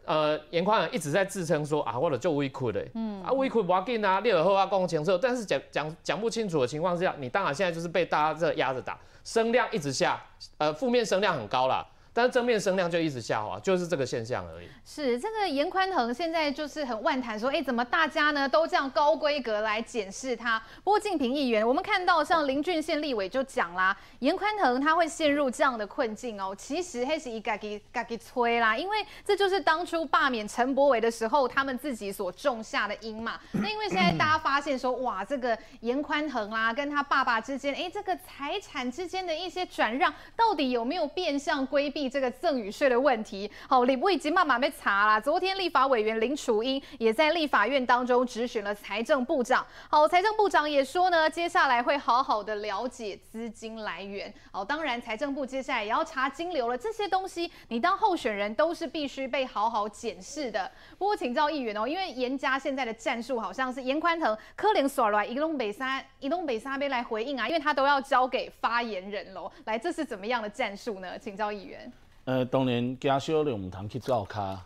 [0.04, 10.22] 呃，严宽恒一直在自称说啊，或者就委屈的，嗯，啊委屈不要紧啊，列尔后啊公共情绪，但是讲讲讲不清楚的情况之下，你当然现在就是被大家这压着打，声量一直下，
[10.58, 11.86] 呃，负面声量很高啦。
[12.14, 14.68] 但是正面声量就一直下滑，就是这个现象而已。
[14.86, 20.62] 是这个严宽恒现在就是很万谈说，哎，怎么大家呢都这样高规格来检视他？
[20.84, 26.54] 不过敬平议员，我们看到像林俊宪立委就讲啦，严宽恒他会陷入这样的困境哦。
[26.56, 33.40] 其实还是一家己家己吹啦，因为这就是当初罢免陈柏伟的时候他们自己所种下的因嘛。
[33.50, 42.03] 那因为现在大家发现说，哇，这个严宽恒啦跟他爸爸之间，哎，这个财产之间的一些转让，到底有没有变相规避？
[42.08, 45.20] 这个赠与税的问题，好，立委已经慢慢被查了。
[45.20, 49.66] 昨天立法委员林楚英也在立法院当中质询了财政部长。
[49.88, 54.32] 好，财政部长也说呢，接下来会好好的了解资金来源。
[54.52, 56.76] 好，当然财政部接下来也要查金流了。
[56.76, 60.70] 这些东西，你当候选人都是必须被好好检视的。
[60.98, 69.50] 不过请教议员哦，因为严家现在的战术好像是严宽腾、柯林索来、宜东北三、宜东北三边来回应啊，因为他都要交给发言人喽。
[69.64, 71.18] 来，这是怎么样的战术呢？
[71.18, 71.90] 请教议员。
[72.24, 74.58] 呃，当年家修的我们堂去照咖，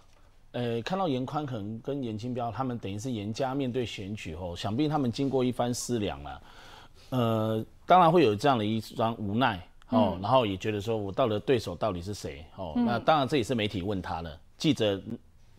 [0.52, 6.42] 呃，看到严宽恒跟严清标他们等于是严家面对选举后，想必他们经过一番思量了，
[7.10, 9.56] 呃，当然会有这样的一桩无奈
[9.88, 12.44] 哦，嗯、然后也觉得说我到底对手到底是谁？
[12.56, 15.00] 哦，嗯、那当然这也是媒体问他了，记者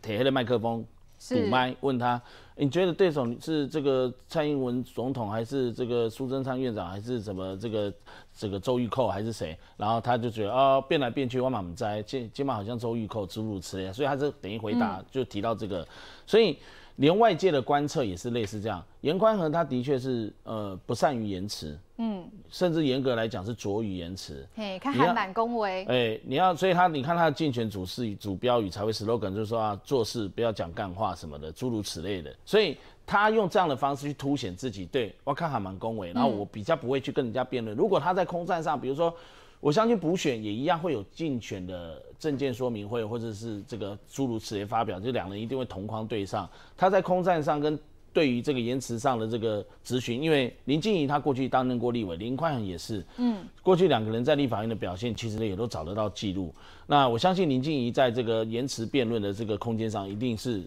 [0.02, 0.86] 铁黑的麦克风
[1.18, 2.22] 堵麦问他，
[2.60, 7.94] 你觉得对手是这个蔡英文总统，还是这个苏贞昌院长，还是什么这个
[8.36, 9.58] 这个周玉蔻，还是谁？
[9.78, 15.88] 然后他就觉得啊、哦，变来变去，我满不在，今今晚好像周玉蔻诸如此类，所以他是等于回答就提到这个，嗯、
[16.28, 16.58] 所以。
[17.00, 24.48] 连外界的观测也是类似这样，严宽和他的确是呃不善于言辞，嗯，甚至严格来讲是拙于言辞。
[24.56, 25.84] 嘿，看还蛮恭维。
[25.86, 32.34] 哎，你要，所以他你看他的竞选主事主标语才会 slogan，就是说啊，做事不要讲干话什么的，诸如此类的。
[32.46, 36.14] 所以他用这样的方式去凸显自己，对我看还蛮恭维。
[36.14, 37.76] 然后我比较不会去跟人家辩论。
[37.76, 39.14] 如果他在空战上，比如说。
[39.62, 46.50] 我相信补选也一样会有竞选的证件说明会，或者是这个诸如此类发表，就两人一定会同框对上。
[46.78, 47.78] 他在空战上跟
[48.14, 56.54] 对于这个言辞上的这个质询，因为林静怡她过去担任过立委，林宽恒也是，嗯，过去两个人在立法院的表现，其实也都找得到记录。
[56.88, 60.64] 那我相信林静怡在这个言辞辩论的这个空间上，一定是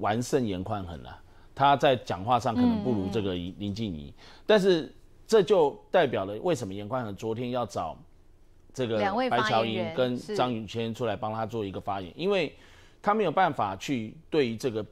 [0.00, 1.18] 完胜严宽恒了。
[1.54, 4.12] 他在讲话上可能不如这个林静怡，
[4.46, 4.92] 但是。
[5.26, 7.96] 这就代表了为什么严宽恒昨天要找
[8.74, 8.98] 这个
[9.30, 12.54] 白乔莹跟张宇谦出来帮他做一个发言，因为
[13.00, 14.84] 他没有办法去对于这个。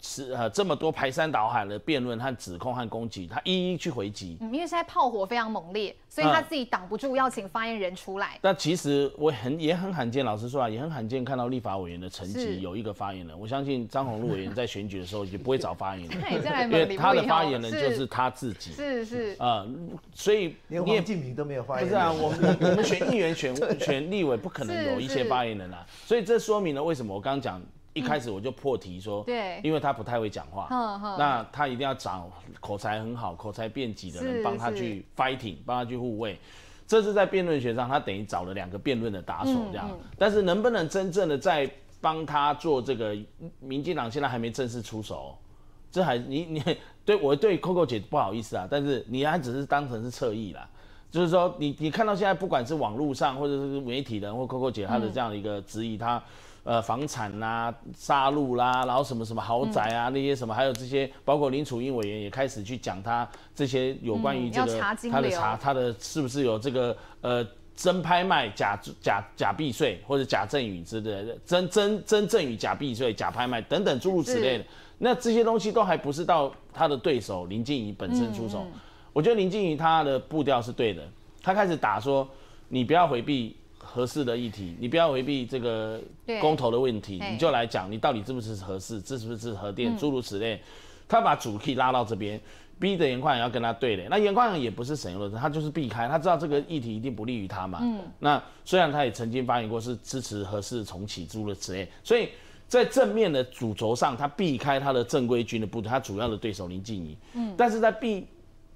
[0.00, 4.36] 是呃，这么多排山倒海的辩论和指控和攻击，他一一去回击。
[4.40, 8.38] 嗯，因为现在炮火非常猛烈，所以他自己挡不住，要请发言人出来。
[8.42, 13.38] 那、嗯、其实我很也很罕见，老实说啊，也很罕见看到立法委员的层级有一个发言人。
[13.38, 16.32] 我相信张宏陆委员在选举的时候也不会找发言人，
[16.70, 18.72] 因为他的发言人就是他自己。
[18.72, 19.36] 是是。
[19.38, 19.66] 呃，
[20.14, 21.88] 所以连王金平都没有发言人。
[21.88, 27.60] 不是啊，我们我们选议员选 选立委不可能有一些发言人啊，所以这说明了为什么我刚刚讲。
[27.96, 30.68] 一开始我就破题说，对，因为他不太会讲话，
[31.18, 32.30] 那他一定要找
[32.60, 36.38] 口才很好、口才辩捷的人帮他去 fighting，帮他去护卫。
[36.86, 39.88] 这是在辩论学上，他等于找了两个辩论的打手这样。
[40.18, 41.68] 但是能不能真正的在
[42.02, 43.16] 帮他做这个？
[43.60, 45.34] 民进党现在还没正式出手，
[45.90, 46.62] 这还你你
[47.02, 50.68] 对我对 Coco 姐不好意思啊，但是你还只是当成是侧翼啦。
[51.10, 56.22] 就是说你你看到现在不管是网络上或者是媒体人或 Coco 姐她的这样的一个质疑，他。
[56.66, 74.64] 呃，房产啦、啊，杀戮啦，然后什么什么豪宅啊，那些什么，还有这些，包括林楚英委员也开始去讲他这些有关于这个、他的查他的是不是有这个呃真拍卖假假假避税或者假赠与之类的，真真真赠与假避税假拍卖等等诸如此类的，
[74.98, 78.66] 那这些东西都还不是到他的对手林静怡本身出手，
[79.12, 81.08] 我觉得林静怡他的步调是对的，
[81.44, 82.28] 他开始打说
[82.66, 83.54] 你不要回避。
[83.96, 85.98] 核四的议题，你不要回避这个
[86.38, 90.60] 公投的问题，你就来讲你到底支不支持核四，支持不支持核电，诸如此类。
[91.08, 92.38] 他把主 key 拉到这边，
[92.78, 94.06] 逼着严宽也要跟他对垒。
[94.10, 97.78] 那严宽恒也不是省油的灯，他就是避开，他知道这个议题一定不利于他嘛。
[97.80, 98.00] 嗯。
[98.18, 101.88] 那虽然他也曾经发言过是支持核四重启，诸如此类。
[102.04, 102.28] 所以
[102.68, 107.16] 在正面的主轴上，他避开他的正规军的部队，他主要的对手林静怡。
[107.32, 107.54] 嗯。
[107.56, 108.26] 但是在避。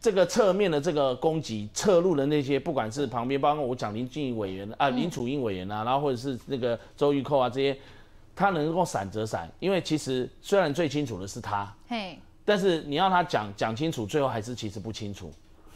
[0.01, 7.77] 这个侧面的这个攻击，侧路的那些，不管是旁边，包括我讲林静仪委员啊，林楚英委员啊，然后或者是那个周玉蔻啊这些，
[8.35, 15.31] 他能够闪则闪，因为其实虽然最清楚的是他，嘿，但是你要他讲讲清楚，最后还是其实不清楚，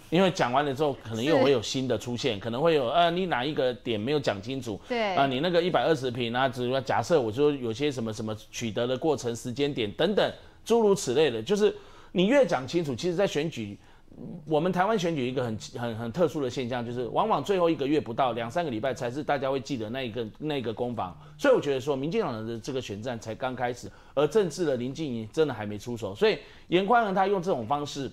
[0.09, 10.33] 因为讲完了之后，可能又会有新的出现，可能会有呃，你哪一个点没有讲清楚，对，啊，你那个一百二十平啊，只要假设我说有些什么什么取得的过程、时间点等等
[10.65, 11.77] 诸如此类的，就是
[12.13, 13.77] 你越讲清楚，其实在选举。
[14.47, 21.17] 我们台湾选举一个很很很特殊的现象，就是往往最后一个月不到两三个礼拜，才是大家会记得那一个那个攻防。
[21.39, 26.15] 所以我觉得说，民进党的这个选战才刚开始，而政治的林静仪真的还没出手。
[26.15, 28.11] 所以颜宽恒他用这种方式，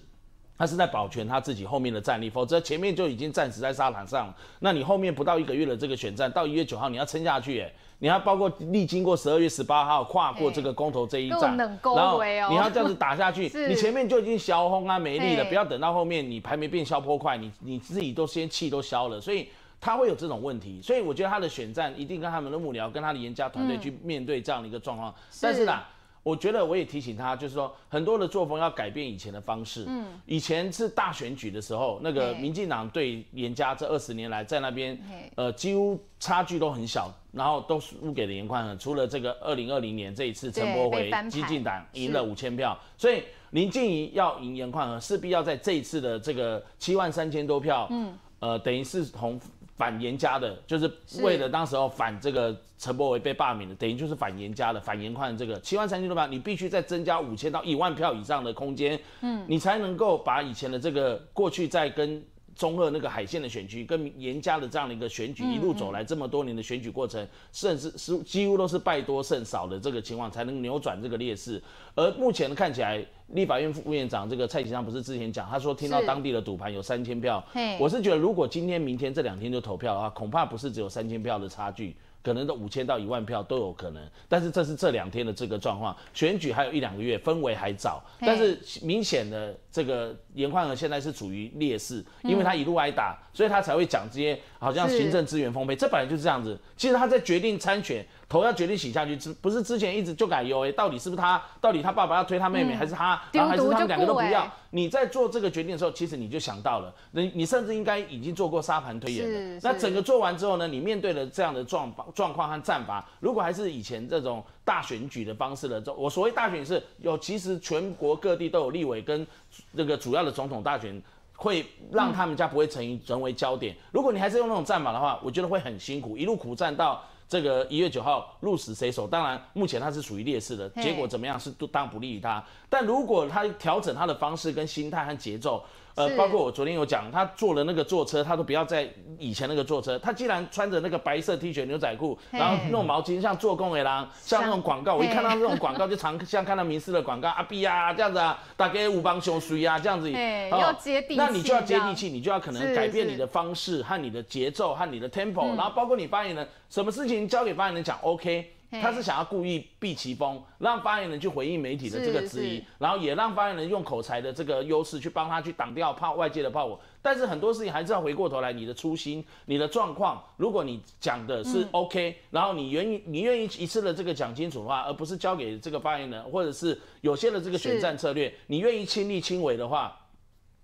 [0.58, 4.36] 他是在保全他自己后面的战力，否则前面就已经战死在沙场上了。
[4.60, 7.72] 那你后面不到一个月的这个选战，到一月九号你要撑下去，哎。
[8.02, 19.48] 你要包括历经过十二月十八号跨过这个公投这一战，然后你要这样子打下去， 你前面就已经消轰啊没力了，不要等到后面你排没变消坡快，你你自己都先气都消了，所以
[19.80, 25.80] 他会有这种问题，所以我觉得他的选战一定跟他们的幕僚跟他的研家团队去面对这样的一个状况，但是呢。
[26.23, 29.86] 我觉得我也提醒他，就是说很多的作风要改变以前的方式。
[29.88, 34.99] 嗯，以前是大选举的时候，那个民进党对严家这二十年来在那边，
[35.36, 38.77] 呃，几乎差距都很小，然后都输给了严宽恒。
[38.77, 49.39] 除了这个二零二零年这一次陈柏回激进党赢了五千票，所以林静怡要赢严宽恒，势必要在这一次的这个七万三千多票，嗯，呃，等于是同。
[49.82, 50.88] 反严家的，就是
[51.24, 62.24] 为了当时候反这个陈柏惟被罢免的，等于就是反严家的，反严宽的这个七万三千多票，你必须再增加五千到一万票以上的空间，嗯，你才能够把以前的这个过去在跟
[62.56, 71.62] 中二那个海线的选区，跟严家的这样的一个选举，一路走来这么多年的选举过程，甚至是几乎都是败多胜少的这个情况，才能扭转这个劣势。
[71.95, 77.43] 而目前看起来，立法院副院长这个蔡其昌不是之前讲，他说听到当地的赌盘有三千票，
[77.80, 81.95] 我是觉得如果今天、明天这两天就投票的话，恐怕不是只有三千票的差距。
[82.24, 96.59] 可能都五千到一万票都有可能，但是这是这两天的这个状况，选举还有一两个月，氛围还早，但是明显的这个严宽和现在是处于劣势，因为他一路挨打，所以他才会讲这些好像行政资源丰沛，这本来就是这样子。
[96.78, 98.05] 其实他在决定参选。
[98.32, 101.43] 头要决定洗下去，之不是之前一直就改 U A，，到底是不是他？
[101.59, 103.21] 到底他爸爸要推他妹妹，嗯、还是他？
[103.34, 104.49] 然后还是他们两个都不要？
[104.69, 109.59] 你在做这个决定的时候，其实你就想到了，你你甚至应该已经做过沙盘推演了。
[109.61, 119.27] 那整个做完之后呢，你面对了这样的状状况和战法，如果还是以前这种大选举的方式了，我所谓大选是有，其实全国各地都有立委跟
[119.75, 121.01] 这个主要的总统大选，
[121.36, 123.75] 会让他们家不会成成为焦点。
[123.91, 127.03] 如果你还是用那种战法的话，我觉得会很辛苦，一路苦战到。
[127.32, 129.07] 这个一月九号鹿死谁手？
[129.07, 132.43] 当然，目前他是属于劣势的，结果怎么样是都当然不利于他。
[132.69, 135.63] 但如果他调整他的方式跟心态和节奏。
[135.96, 138.88] 呃，包括我昨天有讲，他坐了那个坐车，他都不要在
[139.20, 140.00] 以前那个坐车。
[140.00, 150.12] 他既然穿着那个白色 T 恤牛仔裤，然后弄毛巾，像做工的人，像那种广告，我一看到那种广告就常像看到民视的广告，阿 B 啊这样子啊，大概五帮熊水啊这样子。
[150.12, 158.54] 要接地气，那你就要接地气，你就要可能改变你的方式和你的节奏和你的 tempo，然后包括你发言人，什么事情交给发言人讲 OK。
[158.80, 166.80] 他是想要故意避其锋，让发言人去回应媒体的这个质疑，然后也让发言人用口才的这个优势去帮他去挡掉炮外界的炮火。
[167.01, 179.97] 但是很多事情还是要回过头来，你的初心、你的状况，如果你讲的是 OK，、嗯、然后你愿意、你愿意一次的这个讲清楚的话，而不是交给这个发言人，或者是有些的这个选战策略，你愿意亲力亲为的话，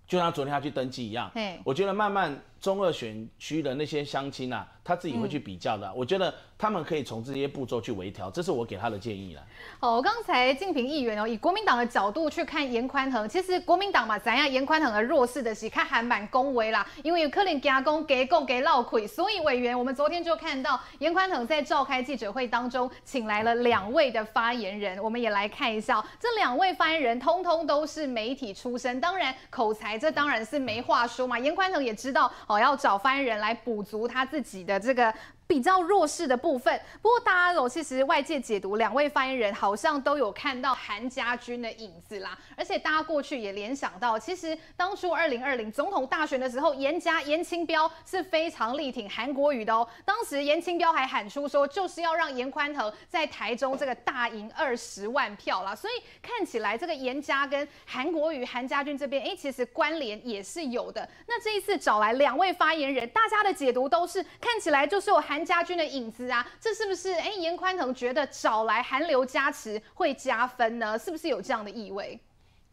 [0.06, 1.30] 就像昨天他去登记一样。
[1.64, 5.92] 我觉得慢慢中二选区的那些乡亲啊，他自己会去比较的。
[5.94, 6.32] 我觉得。
[6.60, 9.42] 他们可以从这些步骤去微调，这是我给他的建议了。
[9.78, 35.14] 好，我刚才敬平议员哦，以国民党的角度去看严宽恒，其实国民党嘛，怎样严宽恒的弱势的是看还蛮恭维啦，因为有可能加工给够给闹亏，所以委员我们昨天就看到严宽恒在召开记者会当中，请来了两位的发言人，我们也来看一下，这两位发言人通通都是媒体出身，当然口才这当然是没话说嘛，严宽恒也知道哦，要找翻译人来补足他自己的这个。
[35.48, 49.88] 比较弱势的部分，不过大家有其实外界解读两位发言人好像都有看到韩家军的影子啦，而且大家过去也联想到，其实当初二零二零总统大选的时候，严家严清标是非常力挺韩国瑜的哦。
[50.04, 55.74] 当时严清标还喊出说，就是要让严宽恒在台中这个大赢二十万票啦。
[55.74, 61.08] 所以看起来这个严家跟韩国瑜韩家军这边，哎，其实关联也是有的。
[61.26, 65.37] 那这一次找来两位发言人，大家的解读都是看起来就是有韩。
[65.38, 67.12] 韩家军的影子啊，这是不是？
[67.12, 70.98] 哎，严宽恒觉得找来韩流加持会加分呢？
[70.98, 72.18] 是不是有这样的意味？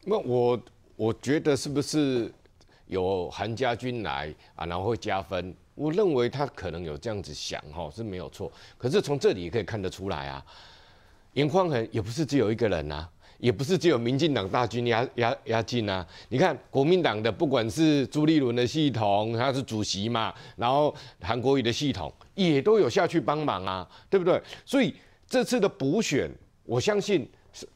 [0.02, 0.60] 那我
[0.96, 2.34] 我觉得是不是
[2.88, 5.56] 有韩家军来啊，然后会加分？
[5.76, 8.52] 我认为他可能有这样子想哈，是没有错。
[8.80, 10.44] 可是从这里也可以看得出来啊，
[11.34, 13.08] 严宽恒也不是只有一个人啊。
[13.38, 16.06] 也不是只有民进党大军压压压境啊！
[16.30, 24.42] 你看国民党的，不管是朱立伦的系统，他是主席嘛，然后韩国瑜的系统也都有下去帮忙啊，对不对？
[24.66, 24.96] 所以
[25.28, 26.32] 这次的补选，
[26.64, 27.68] 我相信是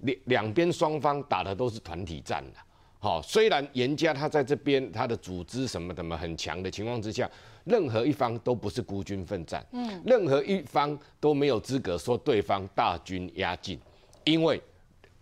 [0.00, 2.60] 两两边双方打的都是团体战的。
[2.98, 7.28] 好，虽然严家他在这边他的组织什么什么很强的情况之下，
[7.64, 13.80] 任何一方都不是孤军奋战，嗯，任何一方都没有资格说对方大军压境，
[14.24, 14.60] 因为。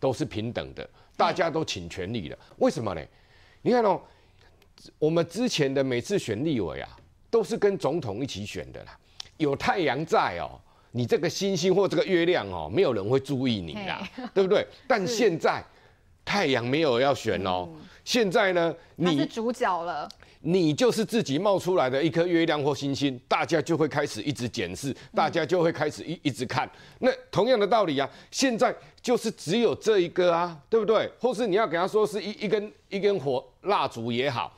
[0.04, 0.86] 都是平等的，
[1.16, 2.38] 大家都倾全力的。
[2.58, 3.00] 为什么呢？
[3.62, 3.98] 你看哦，
[4.98, 6.94] 我们之前的每次选立委啊，
[7.30, 8.94] 都是跟总统一起选的啦。
[9.38, 14.66] 有太阳在哦，你这个星星或这个月亮哦，没有人会注意你啦，对不对？
[14.86, 15.64] 但现在
[16.22, 17.66] 太阳没有要选哦，
[18.04, 20.06] 现在呢，你是主角了。
[20.46, 26.70] 你就是自己冒出来的一颗月亮或星星，大家就会开始一直检视，大家就会开始一一直看。
[26.98, 31.10] 那同样的道理啊，现在就是只有这一个啊，对不对？
[31.18, 34.54] 或是你要给他说是一一根一根火蜡烛也好，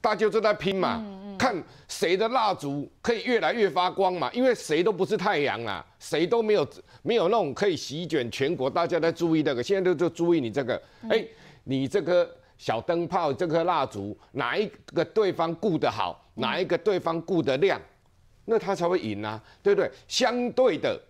[0.00, 1.04] 大家就在拼嘛，
[1.36, 4.30] 看谁的蜡烛可以越来越发光嘛。
[4.32, 6.64] 因为谁都不是太阳啊，谁都没有
[7.02, 11.24] 没有那种可以席卷全国，大家在注意那个，现在都就注意你这个，哎，
[11.64, 12.30] 你这个。
[12.58, 17.80] 小灯泡，这颗蜡烛，哪一个对方顾得好，哪一个对方顾得亮，
[18.44, 19.90] 那他才会赢啊，对不对？
[20.08, 21.00] 相对的，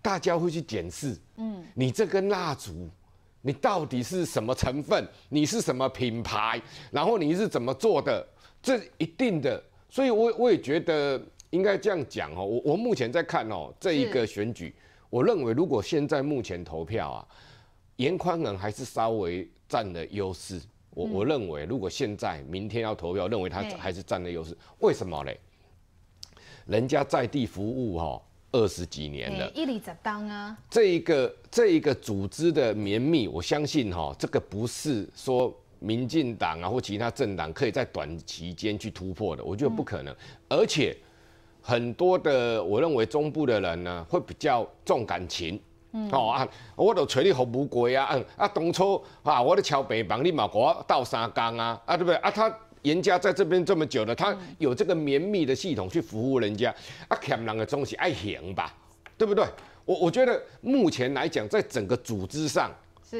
[0.00, 2.88] 大家会去检视，嗯，你这根蜡烛
[3.42, 5.06] 你到底是什么成分？
[5.28, 6.60] 你是什么品牌？
[6.90, 8.26] 然后你是怎么做的？
[8.62, 11.20] 这一定的，所以我我也觉得
[11.50, 12.44] 应该这样讲哦。
[12.44, 14.74] 我我目前在看哦这一个选举，
[15.10, 17.28] 我认为如果现在目前投票啊，
[17.96, 20.58] 严宽仁还是稍微占了优势。
[20.94, 24.56] 我我认为如果现在明天要投票，认为他还是占了优势。
[24.78, 25.38] 为什么嘞？
[26.66, 28.22] 人家在地服务哈
[28.52, 30.56] 二十几年了，一里怎当啊？
[30.70, 40.16] 这一个这一个组织的绵密，我相信哈，这个不是说民进党啊或其他政党可以在短期间去突破的，我觉得不可能。
[40.48, 40.96] 而且
[41.60, 45.60] 很多的，我认为中部的人呢会比较重感情，
[46.10, 52.30] 哦啊，我都找你服务过啊，嗯啊，当初啊，我的桥北帮你嘛给我倒三缸啊，啊对不对啊？
[52.30, 52.54] 他。
[52.84, 56.68] 人家在这边这么久了，他有这个绵密的系统去服务人家，
[57.08, 58.74] 啊，欠人的东西爱行吧，
[59.16, 59.42] 对不对？
[59.86, 62.70] 我我觉得目前来讲，在整个组织上，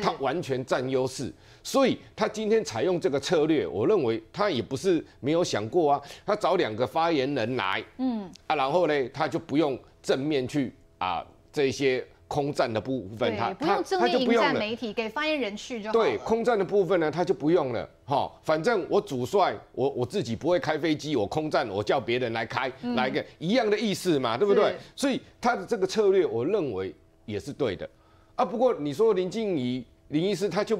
[0.02, 12.06] 他完全占优势，所以他今天采用这个策略，我认为他也不是没有想过啊，他找两个发言人来，嗯，啊，然后呢，他就不用正面去啊这些。
[12.26, 14.54] 空战的部分，他他他就不用了。
[14.54, 15.92] 媒体给发言人去就好。
[15.92, 17.88] 对，空战的部分呢，他就不用了。
[18.06, 24.74] 哈，反正我主帅，我我自己不会开飞机，我空战，我叫别人来开，嗯、来一个一样的意思嘛，对不对？
[24.96, 26.94] 所以他的这个策略，我认为
[27.26, 27.88] 也是对的。
[28.34, 30.78] 啊，不过你说林静仪林医师他就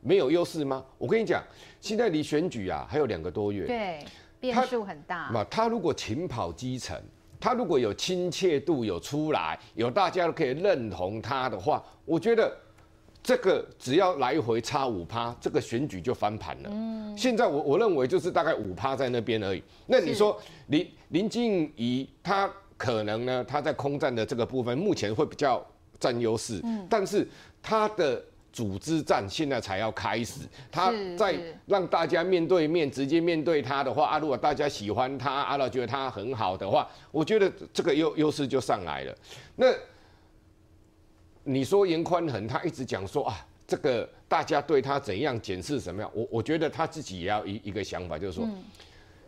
[0.00, 0.84] 没有优势吗？
[0.96, 1.42] 我跟你讲，
[1.80, 3.98] 现在离选举啊还有两个多月，对，
[4.40, 5.30] 变数很大。
[5.30, 6.96] 嘛，他如果勤跑基层。
[7.40, 12.56] 他如果有亲切度，有出来，有大家都可以认同他的话，我觉得
[13.22, 16.70] 这个只要来回差五趴，这个选举就翻盘了。
[16.72, 19.62] 嗯，现在我我认为就是大概五趴在那边而已。
[19.86, 23.44] 那你说林林静怡他可能呢？
[23.46, 25.64] 他在空战的这个部分目前会比较
[25.98, 27.28] 占优势，嗯，但是
[27.62, 28.22] 他的。
[28.52, 30.40] 组织战现在才要开始，
[30.70, 39.14] 他在让大家面对面直接面对他的话啊，如果大家喜欢他，阿拉觉得他很好的话，我觉得这个优优势就上来了。
[39.54, 39.66] 那
[41.44, 46.10] 你说严宽恒他一直讲说啊，这个大家对他怎样检视什么样？
[46.14, 48.48] 我我觉得他自己也要一一个想法，就是说，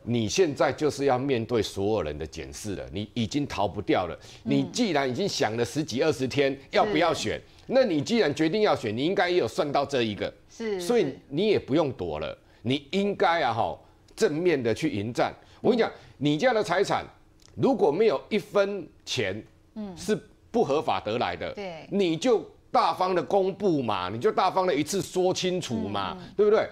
[0.02, 4.18] 你现在就是要面对所有人的检视了，你已经逃不掉了。
[4.44, 7.40] 你既然已经想了十几二十天要不要选。
[7.72, 13.78] 那你既然决定要选，你应该也有算到这一个，是，所以你也不用躲了，你应该啊哈
[14.16, 15.32] 正面的去迎战。
[15.60, 15.88] 我跟你讲，
[16.18, 17.06] 你家的财产
[17.54, 19.40] 如果没有一分钱，
[19.76, 20.18] 嗯，是
[20.50, 26.68] 不合法得来的，对，你就大方的公布嘛，你就大方的一次说清楚嘛，对不对？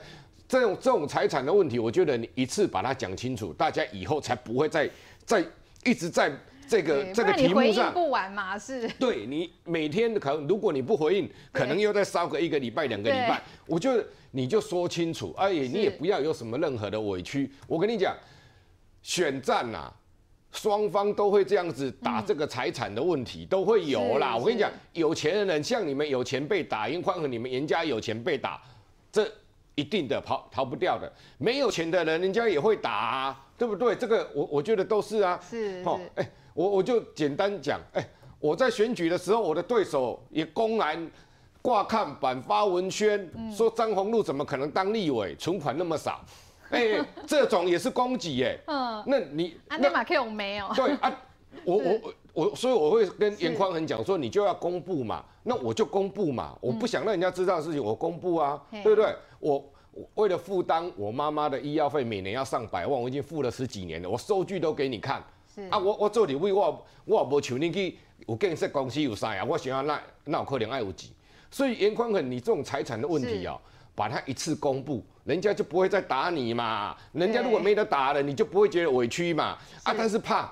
[0.49, 4.91] 这种这种财产的问题，我觉得你一次把它讲清楚，大家以后才不会再
[5.25, 5.45] 再
[5.85, 6.33] 一直在。
[6.71, 8.87] 这个这个题目上不完嘛是？
[8.99, 13.43] 对，你每天可能如果你不回应，可能又再烧个一个礼拜两个礼拜。
[13.65, 17.51] 我觉得你就说清楚，哎，你也不要有什么任何的委屈。
[17.67, 18.15] 我跟你讲，
[19.01, 19.95] 选战呐、啊，
[20.53, 24.37] 双方都会这样子打这个财产的问题，都会有啦。
[24.37, 28.63] 我跟你讲，有钱的人像你们有钱被打，颜宽恒你们颜家有钱被打，
[29.11, 29.27] 这
[29.79, 31.11] 一定的跑逃不掉的。
[31.39, 33.95] 没有钱的人，人家也会打、啊，对不对？
[33.95, 35.39] 这个我我觉得都是啊。
[35.49, 36.29] 是，哦，哎。
[36.55, 38.11] 我我就简单讲，哎、欸，
[38.41, 41.09] 我在选举的时候，我的对手也公然
[41.63, 46.21] 挂看板发文宣，嗯、说张宏禄怎么可能当立委，存款那么少，
[46.71, 50.69] 哎、欸，这种也是攻击，哎，嗯，那你安内马克我没有？
[50.75, 51.17] 对啊，
[51.63, 59.15] 我 我我，所以我会跟严宽恒讲说，你就要公布嘛，那我就公布嘛，我不想让人家知道的事情，我公布啊，嗯、对不对？
[59.39, 59.65] 我
[60.15, 65.23] 为了负担我妈妈的医药费，每年要上百万，我已经付了十几年了，我收据都给你看。
[65.71, 69.45] 啊，我我做你为，我我也无像你去有建设公司有啥呀？
[69.45, 71.11] 我想要那那有可能爱有钱，
[71.51, 73.61] 所以严宽很，你这种财产的问题哦、喔，
[73.93, 76.97] 把它一次公布，人家就不会再打你嘛。
[77.11, 79.59] 人家如果没得打了，你就不会觉得委屈嘛。
[79.83, 80.49] 啊，但是怕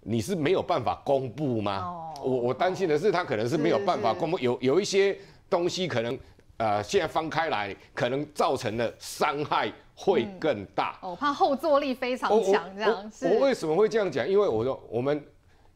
[0.00, 1.82] 你是没有办法公布吗？
[1.84, 5.14] 哦、我我担心的是他可能是没有办法公布，有有一些
[5.50, 6.18] 东西可能
[6.56, 9.72] 呃现在翻开来，可能造成的伤害。
[9.94, 14.26] 会更大，我、嗯哦、怕后坐力非常强，这样我我，我为什么会这样讲？
[14.28, 15.22] 因为我说我们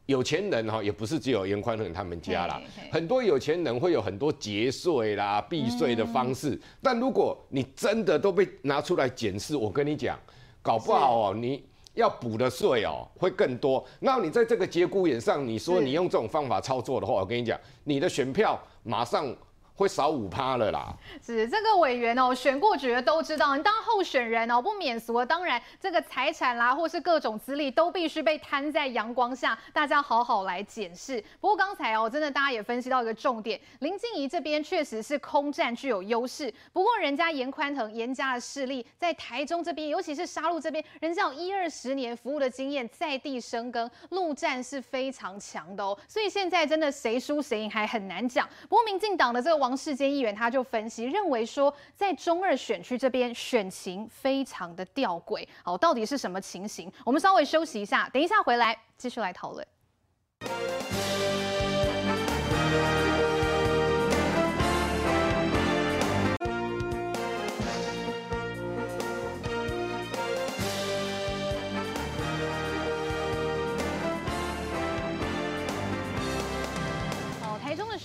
[0.07, 2.61] 有钱人哈，也不是只有严宽恒他们家啦，
[2.91, 6.51] 很多有钱人会有很多节税啦、避税的方式。
[6.51, 10.18] 嗯、但如果你真的都被拿出来检视，我跟你讲，
[10.62, 11.62] 搞不好哦，你
[11.95, 13.85] 要补的税哦会更多。
[14.01, 19.33] 那你在这个节骨眼上，你说你用这种方法操作的话，我跟你讲，你的选票马上
[19.77, 20.93] 会少五趴了啦。
[21.22, 31.22] 是这个委员哦，选过局的都知道，你当候选人哦，不免俗的，当然这个财产啦，或是各种资历都必须被摊在阳光下，大家好好来检视。
[31.41, 48.49] 不过刚才哦，真的大家也分析到一个重点，林静仪这边确实是空战具有优势，不过人家严宽恒颜家的势力在台中这边，尤其是沙鹿这边，人家有一二十年服务的经验，在地生根，陆战是非常强的哦，所以现在真的谁输谁赢还很难讲。
[48.68, 56.93] 不过民进党的这个王世坚议员他就分析认为说，在中二选区这边选情非常的吊诡，好，到底是什么情形？
[57.07, 59.67] 我们稍微休息一下，等一下回来继续来讨论。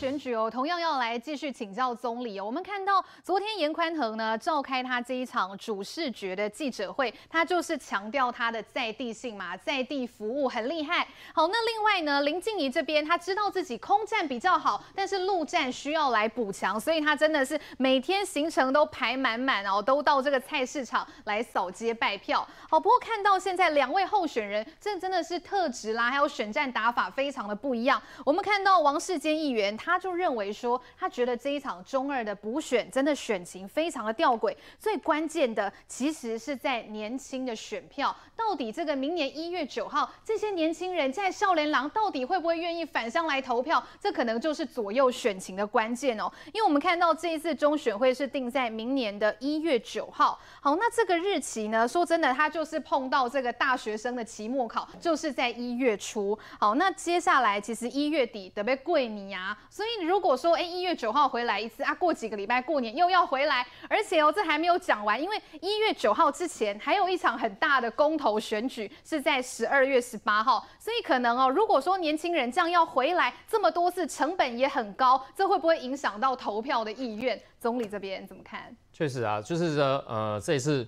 [0.02, 2.44] 选举哦，同样要来继续请教总理哦。
[2.44, 11.08] 我们看到昨天严宽恒呢召开他这一场主视觉的记者会，他就是强调他的在地性嘛，在地服务很厉害。
[11.36, 22.40] 好，那另外呢，林静仪这边他知道自己空战比较好，但是陆战需要来补强，所以他真的是每天行程都排满满哦，都到这个菜市场来扫街拜票。
[22.68, 28.02] 好，不过看到现在两位候选人，这真的是特质啦，还有选战打法非常的不一样。
[28.26, 29.91] 我们看到王世坚议员他。
[29.92, 43.86] 他就认为说，他觉得这一场中二的补选真的选情非常的吊诡，最关键的其实是在年轻的选票，到底这个明年一月九号，这些年轻人在少年郎到底会不会愿意返乡来投票？
[44.00, 46.32] 这可能就是左右选情的关键哦。
[46.54, 56.40] 因为我们看到这一次中选会是定在明年的一月九号，好，那这个日期呢，说真的，他就是碰到这个大学生的期末考，就是在一月初。
[56.58, 59.58] 好，那接下来其实一月底得被贵你啊。
[59.82, 77.42] 所以如果说，哎，一月九号回来一次啊，过几个礼拜过年又要回来，而且哦，这还没有讲完，因为一月九号之前还有一场很大的公投选举是在十二月十八号，所以可能哦，如果说年轻人这样要回来这么多次，成本也很高，这会不会影响到投票的意愿？
[77.60, 78.78] 总理这边怎么看？
[78.94, 80.88] 确实啊，就是说，呃，这一次。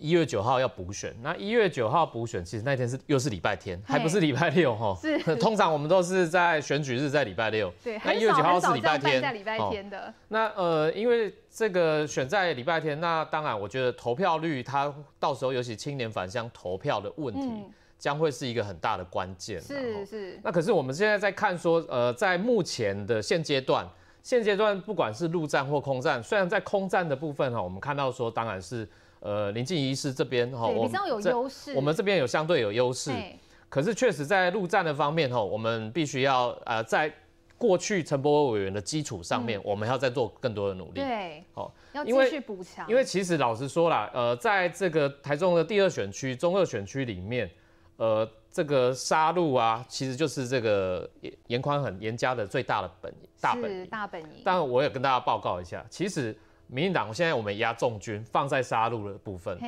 [0.00, 4.96] 一月九号要补选，那一月九号补选，其实那天是又是礼拜天，还不是礼拜六哈。
[4.98, 5.18] 是。
[5.36, 7.70] 通常我们都是在选举日在礼拜六。
[7.84, 8.00] 对。
[8.02, 9.20] 那一月九号是礼拜天。
[9.20, 10.12] 在礼拜天的。
[10.28, 17.64] 那呃，因为这个选在礼拜天，那当然我觉得投票率，它到时候尤其青年返乡投票的问题，
[17.98, 19.60] 将会是一个很大的关键。
[19.60, 20.40] 是是。
[20.42, 23.86] 那可是我们现在在看说，呃，在目前的现阶段，
[24.22, 28.88] 现阶段不管是陆战或空战，虽然在空战的部分哈，我们看到说当然是。
[29.20, 31.74] 呃，林静仪是这边哈，比较有优势。
[31.74, 33.12] 我们这边有相对有优势，
[33.68, 37.12] 可是确实在陆战的方面哈，我们必须要呃，在
[37.58, 41.00] 过去陈柏惟委员的基础上面，我们要再做更多的努力。
[41.00, 42.88] 对，好，要继续补强。
[42.88, 47.50] 因为其实老实说啦，呃，在这个台中的第二选区、中二选区里面，
[47.98, 51.06] 呃，这个沙鹿啊，其实就是这个
[51.48, 53.86] 严宽很严家的最大的本大本营。
[53.86, 54.28] 大本营。
[54.42, 56.34] 但我也跟大家报告一下，其实。
[56.72, 59.58] 民进党现在我们压重军放在杀戮的部分，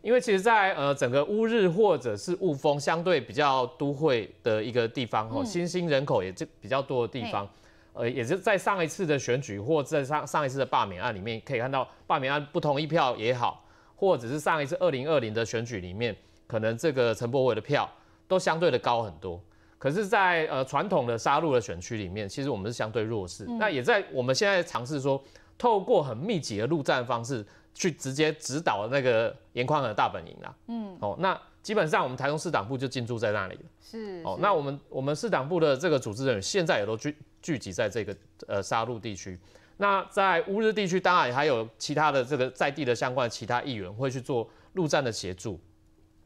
[0.00, 7.48] 因为其实在呃整个乌日或者是雾峰相对比较都会的一个地方哦，新兴人口也就比较多的地方，
[7.92, 13.64] 呃，也是在上一次的选举或在上上一次的罢免案里面可以看到罢免案不同意票也好，
[13.96, 17.90] 或者是上一次二零二零的选举里面，可能这个陈柏伟的票
[18.28, 19.40] 都相对的高很多，
[19.78, 25.20] 可是在呃传统的杀戮的选区里面，其实我们是相对弱势，那也在我们现在尝试说。
[25.56, 27.44] 透过很密集的陆战方式
[27.74, 38.16] 去直接指导那个严宽恒的大本营啦，嗯，哦，那基本上我们台中市党部就进驻在那里了，是，哦，那我们我们市党部的这个组织人员现在也都聚聚集在这个
[38.48, 39.38] 呃沙鹿地区，
[39.76, 45.58] 那在乌日地区当然也还有其他的这个在地的相关的其他议员会去做陆战的协助，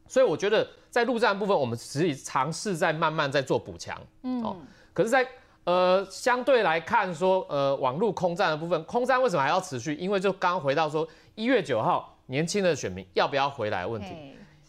[0.08, 4.56] 所以我觉得在陆战部分我们实际尝试在慢慢在做补强，嗯，哦，
[4.92, 5.26] 可是，在
[5.66, 9.94] 呃，相对来看说，呃，网络空战的部分，空战为什么还要持续？
[9.96, 14.08] 因为就刚刚回到说，一月九号年轻的选民要不要回来的问题。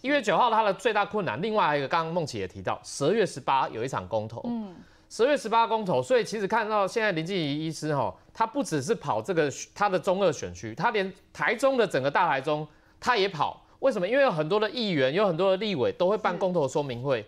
[0.01, 4.41] 一月九号他的最大困难，另外还有一个，刚刚梦琪也提到，十二月十八有一场公投。
[4.45, 4.75] 嗯。
[5.07, 12.67] 十二月十八公投，所以其实看到现在林静怡医师哈，他不只是跑这个他的中二选区，他连台中的整个大台中
[12.99, 13.63] 他也跑。
[13.79, 14.07] 为什么？
[14.07, 17.23] 因为有很多的议员，有很多的立委都会办公投说明会。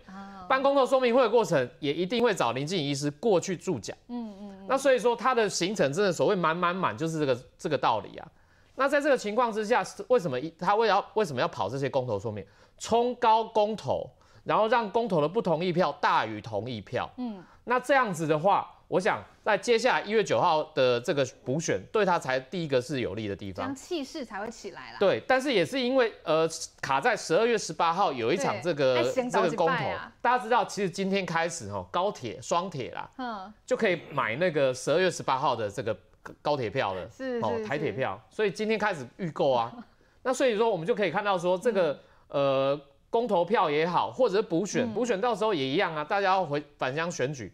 [0.50, 3.96] 办公投说明会的过程，也一定会找林静怡医师过去助讲。
[4.08, 4.66] 嗯嗯。
[4.66, 8.28] 那所以说他的行程真的所谓满满满，就是这个这个道理啊。
[8.74, 12.44] 那在这个情况之下，为什么他为要为什么要跑这些公投说明，
[12.78, 14.10] 冲高公投，
[14.42, 17.08] 然后让公投的不同意票大于同意票？
[17.18, 17.40] 嗯。
[17.62, 24.96] 那这样子的话，我想在接下来一月九号的这个补选，对他才第一个是有利的地方，气势才会起来啦。
[24.98, 26.48] 对，但是也是因为呃
[26.82, 29.84] 卡在十二月十八号有一场这个这个公投，
[30.20, 35.96] 大家知道其实今天开始哦，高铁双铁啦，嗯，就可以买那个十二月十八号的这个
[36.42, 39.72] 高铁票了，是哦台铁票，所以今天开始预购啊。
[40.24, 41.92] 那所以说我们就可以看到说这个、
[42.30, 47.52] 嗯、呃公投票也好，或者是补选，补、嗯、选到时候也一样啊，大家要回返乡选举。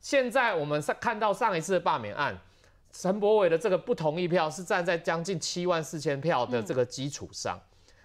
[0.00, 2.38] 现在我们上看到上一次的罢免案，
[2.92, 7.58] 陈柏伟的这个不同意票是站在将近七万四千票的这个基础上，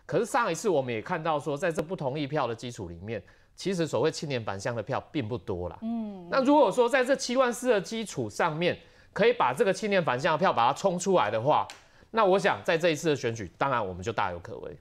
[0.05, 3.21] 可是上一次我们也看到说，在这不同意票的基础里面，
[3.55, 5.77] 其实所谓青年返乡的票并不多啦。
[5.81, 8.77] 嗯，那如果说在这七万四的基础上面，
[9.13, 11.67] 可以把这个青年返乡的票把它冲出来的话，
[12.11, 14.77] 那我想在这一次的选举，当然我们就大有可为。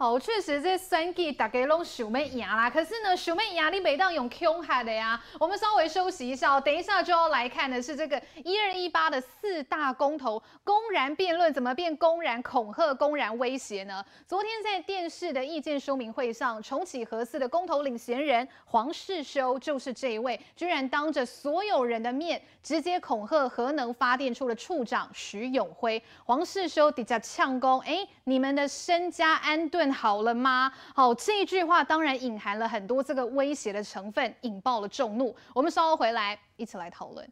[0.00, 5.22] 好，确实这选举大家拢想要赢啦，可是呢，想要赢你每当用恐吓的呀。
[5.38, 14.02] 我们稍微休息一下，等一下就要来看的是这个一二一八的四大公投公然辩论，怎么变公然恐吓、公然威胁呢？
[14.26, 26.02] 昨天在电视的意见说明会上，重启核四的公投领衔人黄世修就是这一位，居然当着所有人的面直接恐吓核能发电处的处长徐永辉。
[26.24, 30.72] 黄世修底下呛攻，哎，你们的身家安顿好了吗？
[30.94, 35.34] 好，这一句话当然隐含了很多这个威胁的成分，引爆了众怒。
[35.54, 37.28] 我们稍后回来一起来讨论。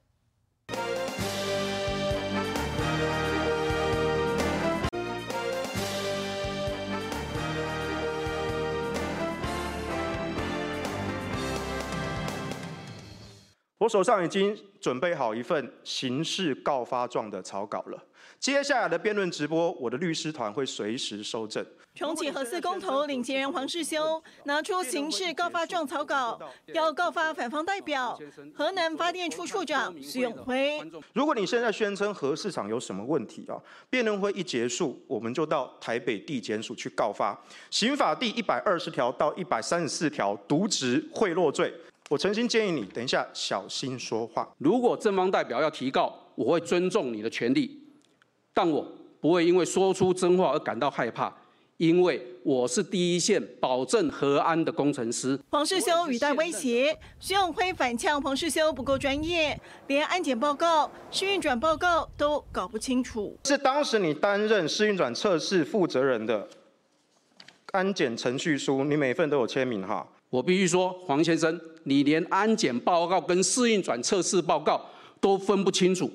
[13.78, 18.04] 我手上已经准备好一份刑事告发状的草稿了。
[18.38, 21.64] 接下来的辩论直播，我的律师团会随时收证。
[21.94, 28.16] 重启核四公投，领衔人黄世修拿出刑事告发状草稿，要告发反方代表
[28.54, 30.80] 河南发电处处长徐永辉。
[31.12, 33.58] 如果你现在宣称核市场有什么问题啊，
[33.90, 37.36] 辩论会一结束，我们就到台北地检署去告发。
[37.70, 41.74] 刑法第一百二十条到一百三十四条，渎职贿赂罪。
[42.08, 44.48] 我诚心建议你，等一下小心说话。
[44.56, 47.78] 如果正方代表要提告，我会尊重你的权利，
[48.54, 48.86] 但我
[49.20, 51.32] 不会因为说出真话而感到害怕。
[51.76, 55.38] 因为我是第一线保证核安的工程师。
[55.48, 59.56] 彭世修语带威胁，徐永辉反呛彭世修不够专业，
[59.86, 63.38] 连安检报告、试运转报告都搞不清楚。
[63.44, 66.48] 是当时你担任试运转测试负责人的
[67.70, 70.04] 安检程序书，你每份都有签名哈。
[70.30, 74.84] 我必须说，黄先生，你连安检报告跟试运转测试报告
[75.20, 76.10] 都分不清楚。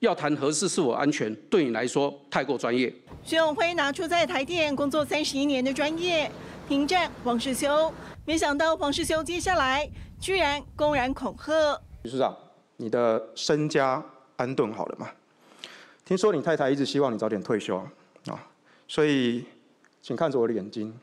[0.00, 2.92] 要谈核四是否安全，对你来说太过专业。
[3.22, 6.30] 徐永辉拿出在台电工作三十一年的专业，
[6.68, 7.92] 迎战黄世修。
[8.26, 9.88] 没想到黄世修接下来
[10.18, 11.80] 居然公然恐吓。
[12.04, 12.36] 徐处长，
[12.78, 14.02] 你的身家
[14.36, 15.10] 安顿好了吗？
[16.04, 17.76] 听说你太太一直希望你早点退休
[18.26, 18.46] 啊，
[18.86, 19.44] 所以
[20.02, 20.94] 请看着我的眼睛，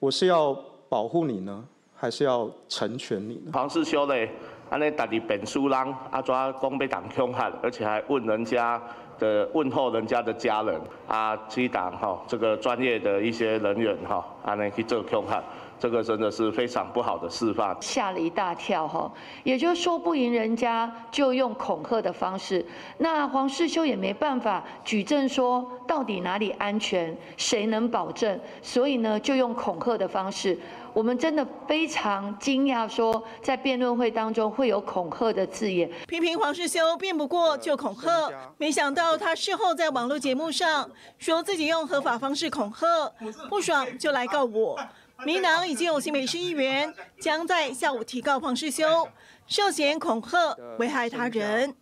[0.00, 1.64] 我是要保护你呢，
[1.94, 3.50] 还是要成全你呢？
[3.52, 4.30] 黄世修嘞。
[4.70, 5.78] 安尼，家己辩输人，
[6.10, 8.78] 啊，怎讲要当凶悍，而且还问人家
[9.18, 15.42] 的问候人家的家人，啊，去当哈这个专业的一些人员哈，安尼去做凶悍，
[15.78, 17.76] 这个真的是非常不好的示范。
[17.80, 19.10] 吓了一大跳哈，
[19.44, 22.64] 也就是说不赢人家就用恐吓的方式，
[22.98, 30.58] 那黄世修也没办法举证说到底哪里安全，谁能保证，所以呢就用恐吓的方式。
[30.94, 35.88] 我们真的非常惊讶，说在辩论会当中会有恐吓的字眼。
[36.08, 42.86] 批评黄世修辩不过就恐吓，没想到他事后在网络节目上说自己用合法方式恐吓，
[43.48, 44.76] 不爽就来告我。
[45.24, 49.08] 民党已经有新北市议员将在下午提告黄世修，
[49.48, 51.74] 涉嫌恐吓危害他人。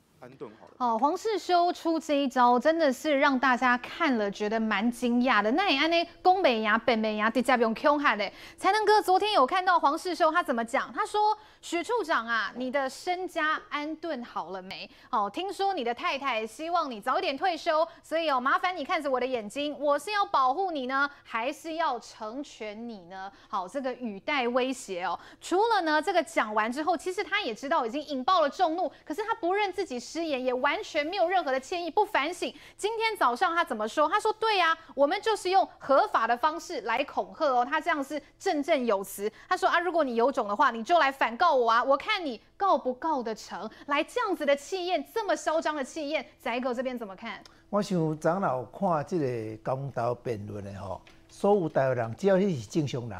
[0.79, 5.51] 哦，黄世修出这一招，真的是让大家看了觉得蛮惊讶的。
[5.53, 8.31] 那也安呢，工美牙、本美牙，底下不用 Q 喊的。
[8.59, 10.93] 才能哥昨天有看到黄世修他怎么讲？
[10.93, 14.89] 他说：“许处长啊，你的身家安顿好了没？
[15.11, 23.33] 哦，听说你的太太希望你早点退休，所以哦，麻烦你看着我的眼睛，我是要保护你呢，还是要成全你呢？
[23.49, 25.19] 好，这个语带威胁哦。
[25.41, 30.55] 除了呢，这个讲完之后，其实他也知道已经引爆了众怒，可是他不认自己失言，也。
[30.55, 32.55] 完全没有任何的歉意，不反省。
[32.77, 34.09] 今天早上他怎么说？
[34.09, 39.31] 他说：“对呀、我们就是用合法的方式来恐吓哦。”他这样是振振有词。
[39.49, 47.43] 他说：“啊，如果你有种的话，你就来反告我啊，我看你告不告得成。”来这样子的气焰，这么嚣张的气焰，宰狗这边怎么看？
[47.71, 53.19] 我想长老看这个公道辩论的吼，所有台湾人只要你是正常人，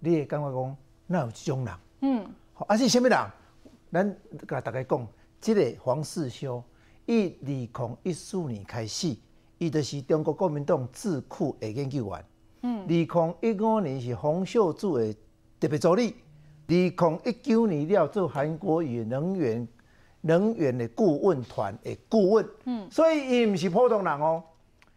[0.00, 0.76] 你会感觉讲
[1.06, 1.74] 哪有这种人？
[2.00, 3.18] 嗯，好，啊是什么人？
[3.90, 4.16] 咱
[4.46, 5.06] 甲大家讲。
[5.40, 6.60] 这个黄世修，
[7.06, 9.16] 伊二零一四年开始，
[9.56, 12.24] 伊就是中国国民党智库的研究员。
[12.62, 15.14] 嗯，二零一五年是洪秀柱的
[15.60, 16.16] 特别助理，
[16.68, 19.66] 二零一九年了做韩国与能源
[20.20, 22.48] 能源的顾问团的顾问。
[22.64, 24.42] 嗯，所以伊毋是普通人哦，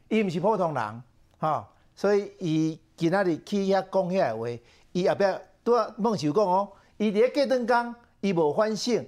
[0.09, 1.03] 伊毋是普通人，
[1.39, 4.61] 哈，所以伊今仔日去遐讲遐话，
[4.91, 5.25] 伊后壁
[5.63, 7.95] 拄啊梦想讲哦，伊伫咧过灯工。
[8.23, 9.03] 伊无反省，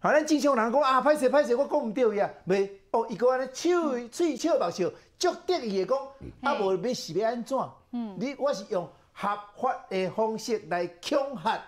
[0.00, 3.70] 好，咱正常人讲啊，歹势歹势，我讲毋对伊啊，袂哦，伊个安尼笑
[4.10, 6.06] 嘴笑目笑，足得意个讲，
[6.42, 7.58] 啊无要是要安怎？
[7.92, 11.58] 嗯，你我是用合法的方式来恐吓，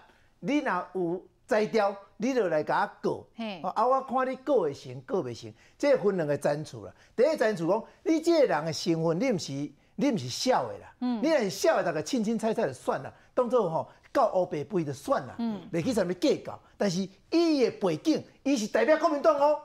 [0.45, 3.27] 你若有才调，你就来甲我告，
[3.71, 6.93] 啊，我看你告会成，告袂成，这分两个层次啦。
[7.15, 9.53] 第一层次讲，你这个人的身份，你毋是
[9.97, 13.89] 你毋是小的啦，嗯，你若是小的，大概凊凊彩彩就算啦，当做吼。
[14.15, 16.61] 到乌白背就算啦，嗯袂去啥物计较。
[16.77, 19.59] 但是伊的背景，伊是代表国民党哦，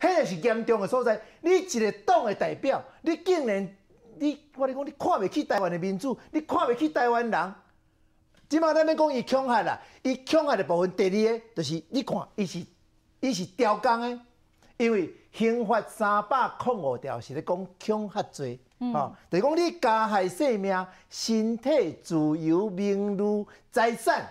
[0.00, 1.20] 迄个是严重的所在。
[1.42, 3.76] 你一个党的代表，你竟然
[4.18, 7.54] 你我你讲，你看袂起台湾的民主，你看袂起台湾人。
[8.50, 12.66] 即马咱要讲伊恐吓啦，伊恐吓的部分，第二个就是你看，伊是
[13.20, 14.20] 伊是刁工的，
[14.76, 18.58] 因为刑法三百零五条是咧讲恐吓罪。
[18.92, 24.28] 吼，就是讲你加害生命、身体、自由、名誉、财产、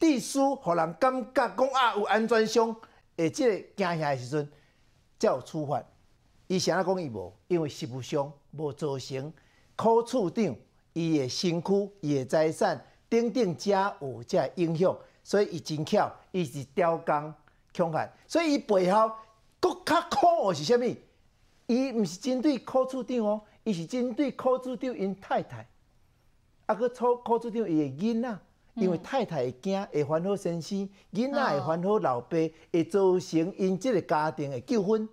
[0.00, 2.74] 秩序，互人感觉讲啊有安全上，
[3.18, 4.48] 诶，即个惊吓的时阵，
[5.20, 5.80] 才有处罚。
[6.48, 9.32] 伊啥啊讲伊无，因为实务上无造成
[9.76, 10.56] 科处长
[10.92, 17.34] 伊的身躯、伊的财产等等遮有遮影响，所以伊真巧，伊是雕工
[17.76, 19.10] 恐吓，所以伊背后
[19.60, 20.96] 佫较可恶是啥物？
[21.66, 23.42] 伊毋是针对科处长哦。
[23.62, 25.68] 伊是针对科处长因太太，
[26.64, 28.38] 啊，搁错科处长伊个囡仔，
[28.74, 32.38] 因为太太会惊，会烦恼先生，囡仔会烦恼老爸，
[32.72, 35.06] 会造成因即个家庭的纠纷，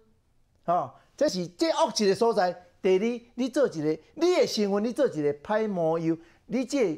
[0.63, 2.55] 吼、哦，这是最恶质的所在。
[2.81, 6.95] 第二，你做一个，你的身份，你做一个歹模样，你这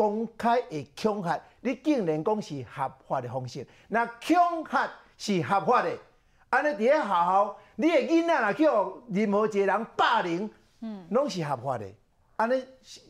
[0.00, 5.94] 公开的恐吓，你竟然讲是合法的方式，那恐吓是合法的，
[6.48, 10.50] 安尼伫咧学校，你的囡仔若叫任何一个人霸凌。
[10.80, 11.86] 嗯，拢是合法的，
[12.36, 12.64] 安尼，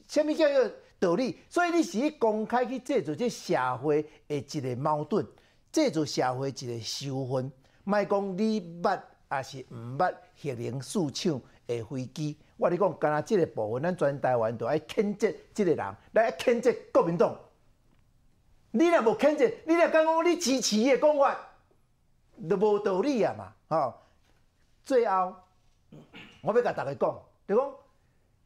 [0.08, 0.68] 虾米叫做
[0.98, 1.38] 道理？
[1.48, 5.24] 所以你是去公开去制造这社会的一个矛盾，
[5.70, 7.52] 制造社会一个仇恨。
[7.84, 10.12] 莫讲你捌，也是毋捌，
[10.42, 12.36] 核能四厂的飞机。
[12.60, 17.34] 我你讲，干那即个部分，咱全台湾都爱谴责即个人，来谴责国民党。
[18.70, 21.36] 你若无谴责，你若讲讲你支持伊的讲法，
[22.48, 23.52] 就无道理啊嘛！
[23.68, 23.94] 吼，
[24.84, 25.34] 最后
[26.42, 27.22] 我要甲大家讲。
[27.48, 27.72] 就讲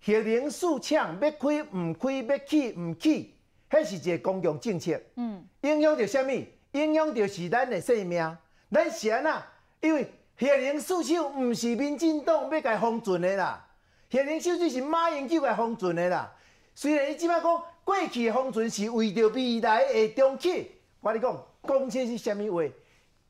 [0.07, 3.35] 核能四厂要开毋开，要起毋起，
[3.69, 4.99] 迄是一个公共政策。
[5.17, 6.31] 嗯，影响着啥物？
[6.73, 8.39] 影响着是咱的性命。
[8.71, 9.45] 咱是安那？
[9.81, 10.09] 因为
[10.39, 13.67] 核能四厂毋是民进党要甲封存的啦，
[14.15, 16.33] 核能四厂是马英九甲封存的啦。
[16.73, 22.63] 虽然伊即摆讲过去的封存是为着未来的重启，我你讲讲这是啥物话？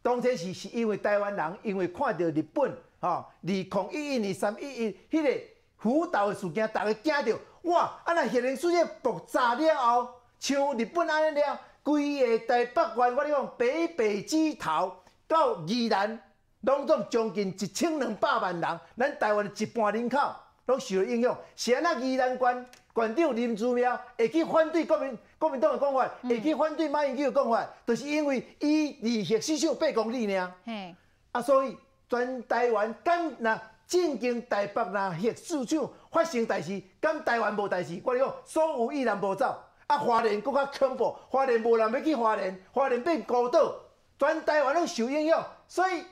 [0.03, 2.71] 当初是是因为台湾人因为看到日本
[3.01, 5.55] 吼，二零一一年三一一迄个。
[5.77, 8.01] 福岛的事件，大家惊到哇！
[8.05, 10.09] 啊，若核能事件爆炸了后，
[10.39, 14.97] 像日本安尼了，规个台北县，我你讲，北北枝头
[15.29, 16.19] 到宜兰，
[16.63, 20.19] 拢总将近一千两百万人，咱台湾一半人口
[20.67, 21.37] 拢受了影响。
[21.57, 30.53] 是安那宜兰县县长林祖庙会去反对国民国民党的讲法，会去反对马英九的讲法，就是因为伊离核四厂八公里尔。
[30.65, 30.95] 嘿，
[31.33, 31.77] 啊，所以
[32.09, 33.61] 全台湾敢那。
[33.87, 38.01] 震惊台北若核四厂发生代志，敢台湾无代志？
[38.03, 39.55] 我讲，所有伊人无走，
[39.87, 43.77] 啊，花莲佫较恐怖，花莲无人要去花莲，花莲变孤岛，
[44.19, 45.47] 全台湾拢受影响。
[45.69, 46.03] 所以，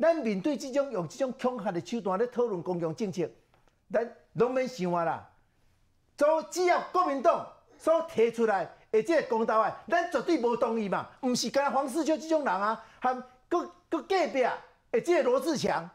[0.00, 3.22] 咱面对这种用这种恐吓的手段咧讨论公共政策，
[3.92, 5.28] 咱拢免想啊啦。
[6.16, 7.46] 做只要国民党
[7.78, 11.08] 所提出来的这个公投案，咱绝对无同意嘛。
[11.20, 15.88] 毋是干黄士修这种人啊，含佫佫隔壁的这个罗志祥。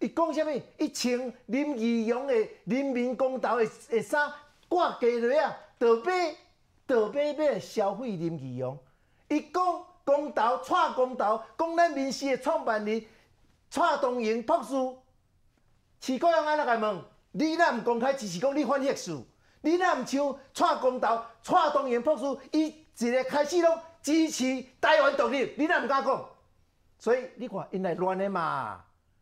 [0.00, 0.62] 伊讲啥物？
[0.78, 2.34] 伊穿林义勇的
[2.64, 4.32] 人民公投的的衫，
[4.68, 6.36] 挂鸡腿啊，倒买
[6.86, 8.78] 倒买买消费林义勇。
[9.28, 13.04] 伊讲公投，蔡公投，讲咱民视的创办人
[13.70, 14.74] 蔡东营博士，
[16.00, 17.04] 市高阳安怎个问？
[17.32, 19.22] 你若毋公开只是，讲你反核四？
[19.60, 26.28] 你若毋像蔡公投，蔡东元博士，伊一个开始拢支持台湾独立，你若毋敢讲？
[26.98, 28.80] 所以你看，因来乱的嘛。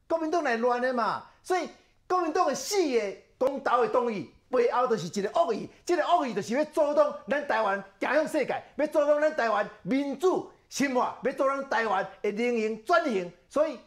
[0.08, 1.68] 国民党来乱的嘛，所以
[2.06, 13.32] 国民党的四个公投的动议背后就是一个恶意，这个恶意就是要阻挡咱台湾走向世界，要阻挡咱台湾民主深化，要阻挡台湾的能源转型。
[13.48, 13.78] 所以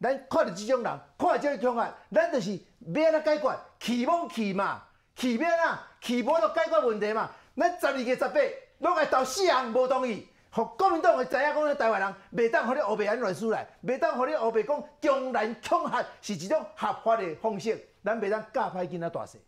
[0.00, 2.52] 咱看到这种人，看到这种恐吓，咱就是
[2.94, 3.58] 要安怎解决？
[3.80, 4.82] 期望去嘛？
[5.16, 5.86] 去要啊？
[6.00, 7.28] 去无就解决问题嘛？
[7.56, 8.40] 咱十二月十八，
[8.78, 19.40] 拢爱投四人无同意，互国民党会知影讲，咱台湾人袂当互你黑白安乱输来，袂当互你黑白讲中南恐吓是一种合法的方式，咱袂当教歹囡仔大细。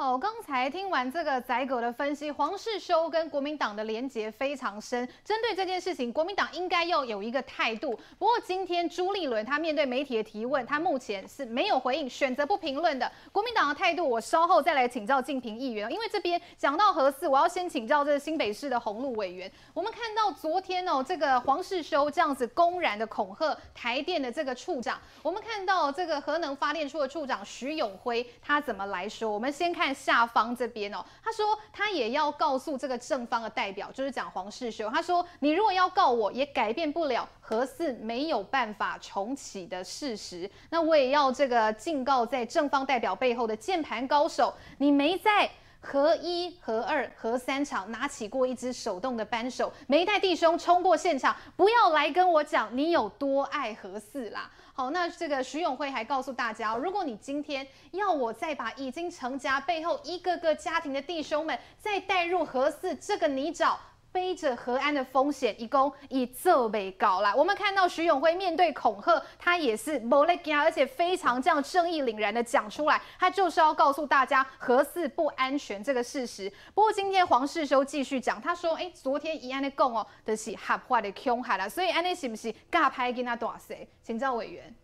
[0.00, 5.04] 好，刚才听完这个宰狗的分析，黄世修跟国民党的连结非常深。
[5.24, 7.98] 针对这件事情，国民党应该要有一个态度。
[8.16, 13.10] 不过今天朱立伦他面对媒体的提问，他目前是没有回应，选择不评论的。
[13.32, 15.90] 国民党的态度，我稍后再来请教敬平议员。
[15.90, 19.50] 因为这边讲到核四，我要先请教这个新北市的鸿路委员。
[19.74, 29.28] 我们看到昨天哦，这个黄世修这样子公然的恐吓台电的这个处长，我们看到这个核能发电处的处长徐永辉他怎么来说？
[29.28, 29.87] 我们先看。
[29.92, 34.88] 下方这边哦，他说他也要告诉这个正方的代表，就是讲黄世修。
[34.90, 40.50] 他说，你如果要告我，也改变不了核四没有办法重启的事实。
[40.70, 54.50] 那我也要这个警告在正方代表背后的键盘高手，你没在核一、核二、核三场拿起过一支手动的扳手，没带弟兄冲过现场，不要来跟我讲你有多爱核四啦。
[54.78, 63.74] 好，那这个徐永辉还告诉大家，如果你今天要我再把已经成家背后一个个家庭的弟兄们再带入何四这个泥沼。
[64.18, 67.32] 背着核安的风险，一共以这为高啦。
[67.36, 76.52] 我们看到徐永辉面对恐吓，他也是没在怕，而且非常这样正义凛然的讲出来，他就是要告诉大家核四不安全这个事实。
[76.74, 84.74] 不过今天黄世修继续讲，他说：“哎、欸，昨天一安的讲哦，就是合法的恐吓啦，所以安尼是不是尬拍跟他大谁？”请教委员。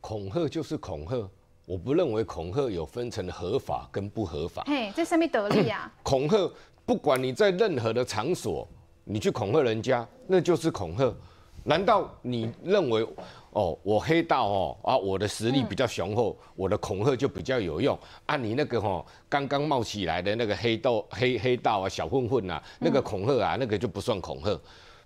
[0.00, 1.28] 恐吓就是恐吓，
[1.66, 4.62] 我不认为恐吓有分成合法跟不合法。
[4.66, 5.92] 嘿，这什么道理啊？
[6.02, 6.50] 恐吓。
[6.90, 8.66] 不管你在任何的场所，
[9.04, 11.14] 你去恐吓人家，那就是恐吓。
[11.62, 13.06] 难道你认为，
[13.52, 17.96] 哦，我黑道哦啊，我的实力比较雄厚，嗯、我的恐吓就比较有用？
[18.26, 24.60] 啊，你那个哦，刚刚冒起来的那个黑道黑黑道啊，小混混啊，那个恐吓啊，那个就不算恐吓，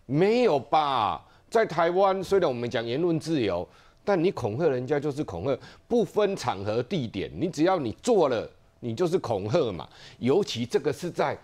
[0.07, 1.23] 没有吧？
[1.51, 3.69] 在台湾，虽然我们讲言论自由，
[4.03, 9.87] 但你恐吓人家就是恐吓，不分场合地点，你只要你做了，你就是恐吓嘛。
[10.19, 11.37] 尤其这个是在。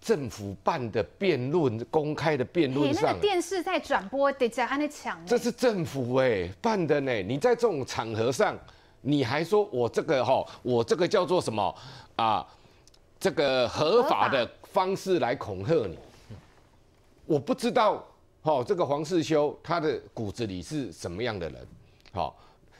[0.00, 5.24] 政府办的辩论，公开的辩论上，那个电视在转播，得在安的抢。
[5.26, 8.58] 这是政府哎办的呢，你在这种场合上，
[9.02, 11.74] 你还说我这个哈，我这个叫做什么
[12.16, 12.46] 啊？
[13.18, 15.98] 这个合法的方式来恐吓你，
[17.26, 18.02] 我不知道
[18.40, 21.66] 哈，这个黄世修他的骨子里是什么样的人？
[22.12, 22.34] 好，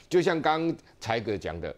[0.08, 1.76] 就像刚才哥讲的，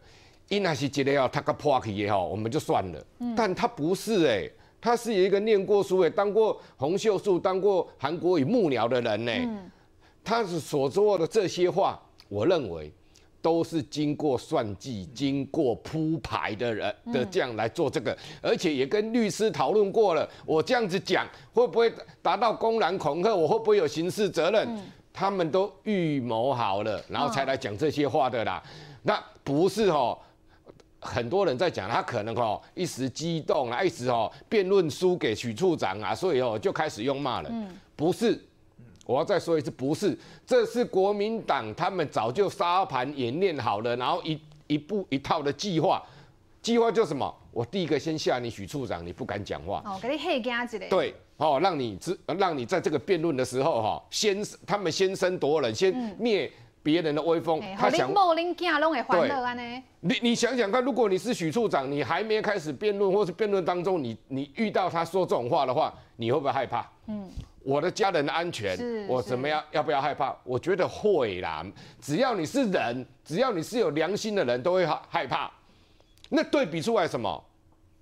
[0.49, 3.05] 伊那是觉得要他个破气也好，我们就算了，
[3.36, 4.49] 但他不是哎。
[4.83, 9.33] 他是有一个念过书诶，当过洪秀柱、当过韩国语幕僚的人呢。
[9.33, 9.70] 嗯、
[10.24, 12.93] 他是所说的这些话，我认为
[13.41, 20.28] 都是经过算计、经过铺排的人的这样来做这个，嗯、而且也跟律师讨论过了。
[20.45, 21.24] 我这样子讲
[21.55, 23.33] 会不会达到公然恐吓？
[23.33, 24.66] 我会不会有刑事责任？
[24.68, 24.80] 嗯、
[25.12, 28.61] 他们都预谋好了，然后才来讲这些话的啦。
[28.64, 30.18] 嗯、那不是哦。
[31.05, 37.69] 很多人在讲，他可能哦一时激动啊，一时哦辩论输给许处长啊，所以哦就开始用骂人。
[37.97, 38.41] 不是，
[39.05, 46.01] 我要再说一次，不是，这是国民党他们早就沙盘演练好了，然后一一步一套的计划。
[46.63, 47.35] 计划就什么？
[47.51, 49.83] 我第一个先吓你许处长，你不敢讲话。
[49.85, 50.89] 哦，给你吓惊一下。
[50.89, 56.49] 对，哦，让你知，让你在这个辩论的时候哈，先他们先声夺人，先灭。
[56.83, 58.12] 别人的威风，欸、他想，
[59.20, 66.85] 对，你你想想看，如果你是许处长，你还没开始辩论，或是辩论当中，你你遇到他说这种话的话，你会不会害怕？
[67.07, 67.30] 嗯，
[67.62, 68.76] 我的家人的安全，
[69.07, 69.62] 我怎么样？
[69.70, 70.37] 要不要害怕？
[70.43, 71.64] 我觉得会啦。
[72.01, 75.51] 只要你是人，只要你是有良心的人，都会害害怕。
[76.28, 77.45] 那对比出来什么？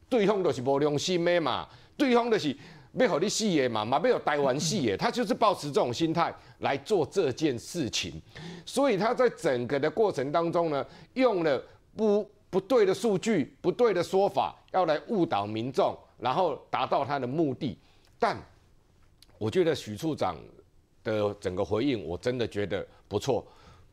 [0.08, 2.56] 对方都是无良心的嘛，对方就是。
[2.92, 8.20] 没有你死的嘛，嘛没有台湾死的， 他就是抱持这种心态来做这件事情，
[8.66, 10.84] 所以他在整个的过程当中呢，
[11.14, 11.62] 用了
[11.96, 17.78] 不不对的数据、不对的说法，要来误导民众，然后达到他的目的。
[18.18, 18.36] 但
[19.38, 20.36] 我觉得许处长
[21.04, 23.46] 的整个回应，我真的觉得不错。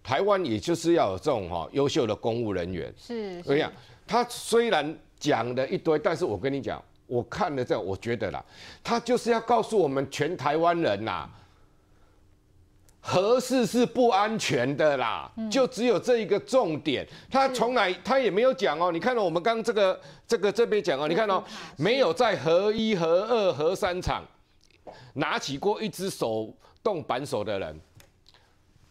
[0.03, 3.71] 台湾也就是要有这种哈优秀的公务人员，是，所以啊，
[4.07, 6.83] 他虽然讲了一堆，但是我跟你讲。
[7.08, 8.43] 我看了这，我觉得啦，
[8.84, 11.28] 他就是要告诉我们全台湾人呐，
[12.99, 17.08] 核四是不安全的啦，就只有这一个重点。
[17.32, 21.43] 他从来他也没有讲哦，你看到我们刚这个这个这边讲哦，你看到
[21.78, 24.24] 没有在核一、核二、核三厂
[25.14, 26.53] 拿起过一支手
[26.84, 27.80] 动扳手的人，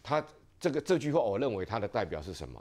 [0.01, 0.23] 他
[0.59, 2.59] 这个这句话，我认为他的代表是什么？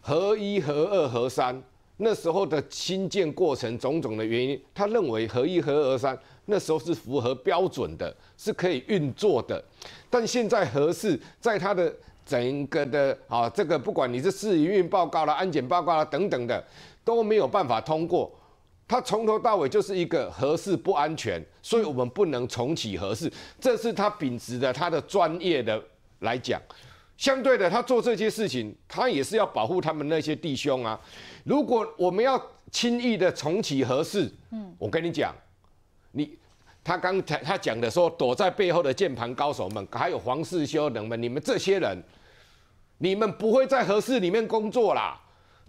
[0.00, 1.60] 核一、核二、核三
[1.98, 9.62] 那时候的新建过程种种的原因，他认为核一、核二、三那时候是符合标准的，是可以运作的。
[10.10, 11.92] 但现在核四在它的
[12.24, 16.62] 整个的啊，这个不管你是试营运报告啦、安检报告啦等等的，
[17.04, 18.30] 都没有办法通过。
[18.88, 23.32] 它从头到尾就是一个核四不安全，所以我们不能重启核四。
[23.60, 25.82] 这是他秉持的他的专业的
[26.20, 26.60] 来讲。
[27.16, 31.00] 相对的，他做这些事情，他也是要保护他们那些弟兄啊。
[31.46, 32.40] 如果我们要
[32.72, 35.32] 轻易的重启核试，嗯，我跟你讲，
[36.10, 36.36] 你
[36.82, 42.02] 他刚才他讲的说，躲在背后的键盘高手们，还有黄世修等们，你们这些人，
[42.98, 45.20] 你们不会在核试里面工作啦。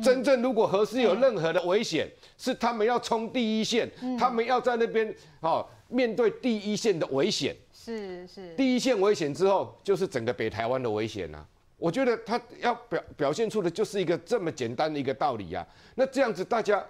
[0.04, 2.10] 真正如果核试有任何的危险，
[2.40, 7.56] 是他们要冲第一线，他们要在那边哦面对第一线的危险。
[7.72, 11.46] 是是，第一线危险之后，就是整个北台湾的危险呐。
[11.78, 15.66] 我觉得他要表表现出的就是一个这么简单的一个道理呀。
[15.94, 16.84] 那这样子大家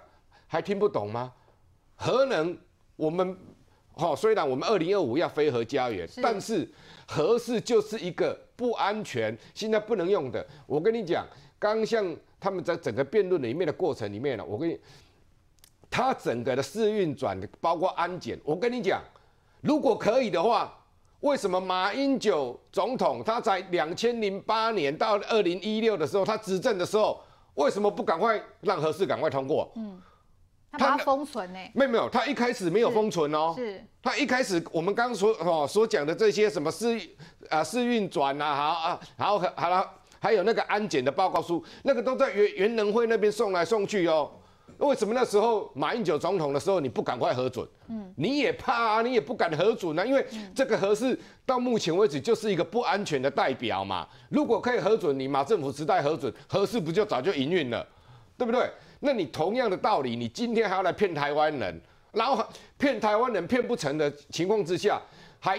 [0.46, 1.30] 还听不懂吗？
[1.94, 2.56] 核能
[2.96, 3.36] 我们
[3.92, 6.66] 好，虽然我们二零二五要非核家园，但是
[7.06, 10.46] 核是就是一个不安全，现在不能用的。
[10.66, 11.26] 我跟你讲，
[11.58, 14.80] 刚像他们在整个辩论里面的过程里面呢，我跟你，
[15.90, 19.02] 他整个的试运转包括安检，我跟你讲，
[19.60, 20.74] 如果可以的话。
[21.20, 27.20] 为什么马英九总统他在两千零八年到二零一六的时候，他执政的时候，
[27.54, 29.70] 为什么不赶快让核四赶快通过？
[29.74, 30.00] 嗯，
[30.70, 31.58] 他把它封存呢？
[31.74, 33.52] 没有没有，他一开始没有封存哦。
[33.56, 33.84] 是。
[34.00, 36.98] 他一开始我们刚刚所哦所讲的这些什么试
[37.50, 39.90] 啊试运转啊，好啊，然后好了，
[40.20, 44.30] 还有那个安检的报告书，那个都在原原能会那边送来送去哦。
[44.78, 47.66] 为什么那时候马英九总统的时候你不赶快核准？
[47.88, 50.24] 嗯，你也怕啊，你也不敢核准啊，因为
[50.54, 54.06] 这个核是到目前为止就是一个不安全的代表嘛。
[54.28, 57.84] 如果可以核准，你马政府时代核准核四不就早就营运了，
[58.36, 58.70] 对不对？
[59.00, 61.80] 那你同样的道理，你今天还要来骗台湾人，
[62.12, 62.44] 然后
[62.76, 65.00] 骗台湾人骗不成的情况之下，
[65.40, 65.58] 还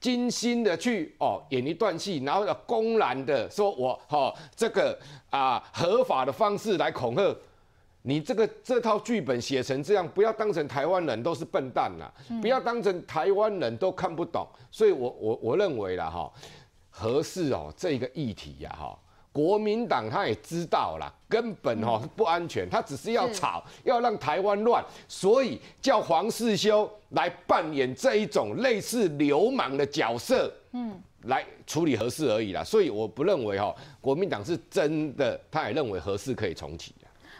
[0.00, 4.98] 精心的去哦演一段戏，然后要公然的说我哦这个
[5.30, 7.36] 啊合法的方式来恐吓。
[8.08, 12.08] 你这个这套剧本写成这样，不要当成台湾人都是笨蛋啦，
[12.40, 14.46] 不要当成台湾人都看不懂。
[14.70, 16.32] 所以我我我认为啦哈，
[16.88, 18.96] 核四哦这个议题呀哈，
[19.32, 32.62] 国民党他也知道啦，根本哦不安全，他只是要吵，要让台湾乱，所以叫黄世修来扮演这一种类似流氓的角色，嗯，来处理核四而已啦。
[32.62, 36.94] 所以我不认为哈，国民党是真的，他也认为核四可以重启。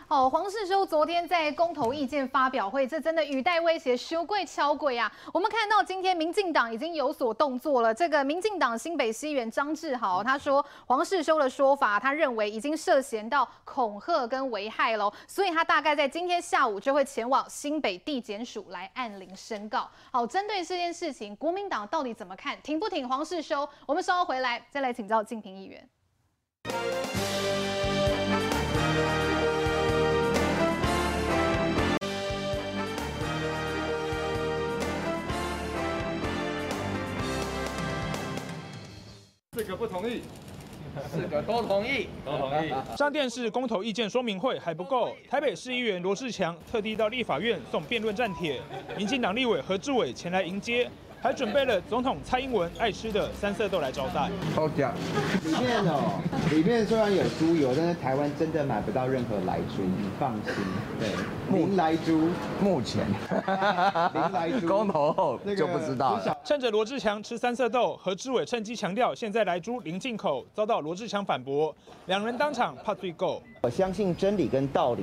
[0.09, 5.13] 好，黄世修昨天在公投意见发表会，这真的语带威胁，修贵敲贵啊！
[5.33, 7.93] 我们看到今天民进党已经有所动作了。
[7.93, 19.91] 这个民进党新北市议员张志豪他说，黄世修的说法，他认为已经涉嫌到恐吓跟危害喽，所以他大概在今天下午就会前往新北地检署来按铃申告。
[20.13, 22.57] 好，针对这件事情，国民党到底怎么看？
[22.63, 23.69] 挺不挺黄世修？
[23.85, 25.89] 我们稍后回来再来请教静平议员。
[39.67, 40.23] 个不同意，
[41.11, 42.73] 四个都同意，都同意。
[42.97, 48.61] 上电视公投意见说明会还不够，台北市议员罗志强特地到立法院送辩论战帖，
[48.97, 50.91] 民进党立委何志伟前来迎接。
[51.21, 54.31] 还准备了总统蔡英文爱吃的三色豆来招待。
[54.55, 54.95] 好讲，
[55.45, 60.55] 里面哦，里面虽然有猪油，但是台湾真的买不到任何莱猪，你放心。
[61.01, 61.09] 对，
[61.57, 62.29] 零莱猪，
[62.63, 66.21] 目前零莱猪，公投后就不知道。
[66.45, 71.75] 趁着罗志强吃三色豆，何志伟趁机强调现在莱猪零进口，遭到罗志强反驳，
[72.07, 73.43] 两人当场拍水果。
[73.63, 75.03] 我相信真理跟道理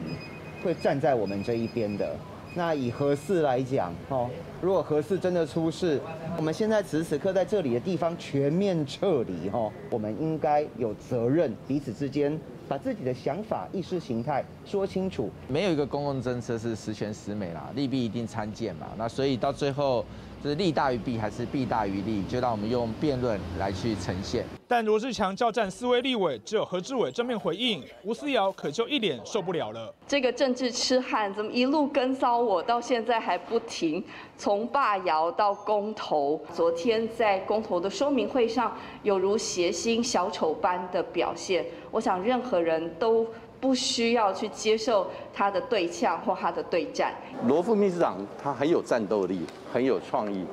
[0.63, 2.15] 会站在我们这一边的。
[2.55, 4.29] 那以何氏来讲，哦，
[4.61, 5.99] 如果何氏真的出事，
[6.37, 15.29] 我们现在此时此刻在这里的地方全面撤离，哦，我们应该有责任彼此之间把自己的想法、意识形态说清楚。
[15.47, 18.87] 没有一个公共政策是十全十美啦，利弊一定参见嘛。
[18.97, 20.05] 那所以到最后。
[20.49, 22.23] 是利大于弊还是弊大于利？
[22.23, 24.45] 就让我们用辩论来去呈现。
[24.67, 29.93] 但罗志强叫战四位立委，只有何志伟正面回应，吴思瑶可就一脸受不了了。
[30.07, 34.03] 这个政治痴汉怎么一路跟骚我，到现在还不停，
[34.35, 36.41] 从罢窑到公投。
[36.53, 43.25] 昨天在公投的说明会上，有如谐星小丑般的表现，我想任何人都。
[43.63, 47.13] 不需要去接受他的对呛或他的对战。
[47.47, 50.45] 罗副秘书长他很有战斗力，很有创意，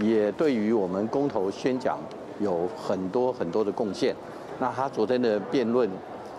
[0.00, 1.96] 也对于我们公投宣讲
[2.40, 4.12] 有很多很多的贡献。
[4.58, 5.88] 那他昨天的辩论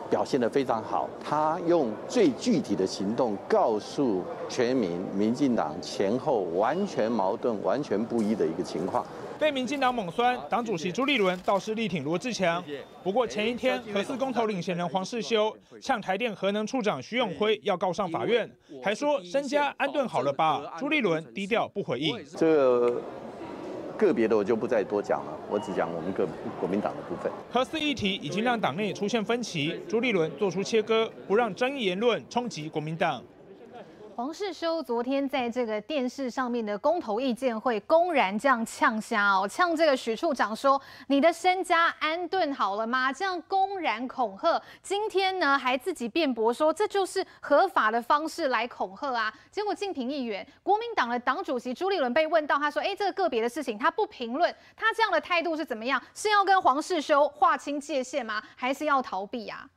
[0.10, 9.06] 表现得非常好，他用最具体的行动告诉全民，民进党前后完全矛盾、完全不一的一个情况。
[9.42, 12.64] 被民进党猛酸，党主席朱立伦倒是力挺罗志强。
[13.02, 15.52] 不过前一天核四公投领衔人黄世修
[15.82, 18.48] 向台电核能处长徐永辉要告上法院，
[18.84, 20.72] 还说身家安顿好了吧？
[20.78, 22.16] 朱立伦低调不回应。
[22.38, 23.02] 这个
[23.98, 26.24] 个别的我就不再多讲了，我只讲我们个
[26.60, 27.32] 国民党的部分。
[27.52, 33.20] 核四议题已经让党内出现分歧，朱立伦做出切割，不让争议言论冲击国民党。
[34.22, 40.80] 黄世修昨天在这个电视上面的公投意见会，公然这样呛瞎哦，呛这个许处长说
[41.10, 44.62] ：“你的身家安顿好了吗？”这样公然恐吓。
[44.84, 49.34] 今天呢，还自己辩驳说这就是合法的方式来恐吓啊。
[49.50, 56.00] 结果敬平议员，国民党的党主席朱立伦被问到，他说：“哎，这个个别的事情他不评论，他这样的态度是怎么样？
[56.14, 58.40] 是要跟黄世修划清界限吗？
[58.56, 59.68] 还是要逃避啊？”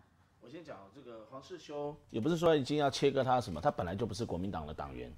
[0.55, 5.13] 先讲这个黄世修，也不是说已经要切割他什么，他本来就不是国民党的党员。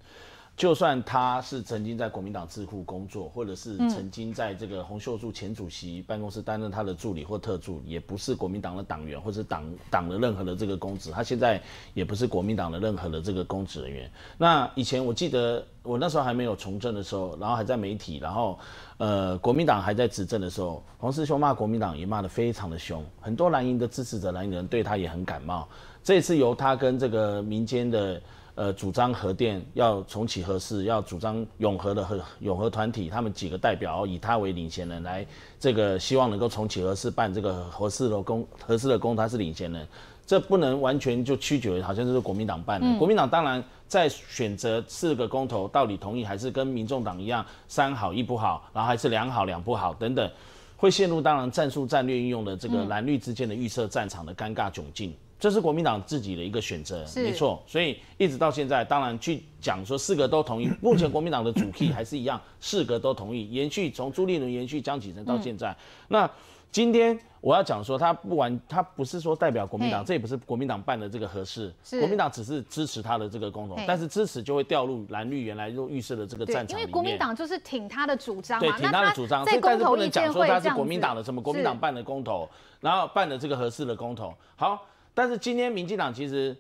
[0.57, 11.11] 就算他是曾经在国民党智库工作，或者是曾经在这个洪秀柱前主席办公室担任他的助理或特助，也不是国民党的党员，或者党党的任何的这个公职。
[11.11, 11.61] 他现在
[11.93, 14.11] 也不是国民党的任何的这个公职人员。
[14.39, 18.59] 那以前我记得我那时候还没有从政的时候，然后还在媒体，然后
[18.97, 25.69] 呃国民党还在执政的时候，黄师兄骂国民党也骂得非常的凶，很多蓝营的支持者、蓝营人对他也很感冒。
[26.03, 28.19] 这次由他跟这个民间的。
[28.57, 35.27] 呃，主张核电要重启核四，要主张永和的核永和团体，他们几个代表以他为领衔人来，
[35.61, 39.87] 这个希望能够重启核四，办这个核四的工核四的工，他是领衔人，
[40.27, 42.87] 这不能完全就曲解为好像就是国民党办的。
[42.87, 50.31] 嗯、国民党当然在选择四个公投到底同意还是跟民众党一样三好一不好，然后还是两好两不好等等，
[50.79, 55.15] 会陷入当然战术战略运用的这个蓝绿之间的预设战场的尴尬窘境。
[55.39, 57.63] 这是国民党自己的一个选择，没错。
[57.67, 60.71] 所以一直到现在，当然去讲说四个都同意。
[60.81, 65.71] 目前国民党的主 key 还是一样，四个都同意，延续从朱立伦延续江启臣到现在。
[65.71, 65.77] 嗯、
[66.09, 66.31] 那
[66.73, 76.79] 今天我要讲说，他不完，他不是说代表国民党，这也不是国民党办的这个合适，国民党只是支持他的这个公投，但是支持就会掉入蓝绿原来就预设的这个战场。
[76.79, 82.49] 因为国民党就是挺他的主张嘛，对，挺他的主张，在公投意见会这样子，但是不能讲说他是国民党的什么国民党办的公投，
[82.81, 84.83] 然后办的这个合适的公投，好。
[85.17, 86.55] 但是今天民进党其实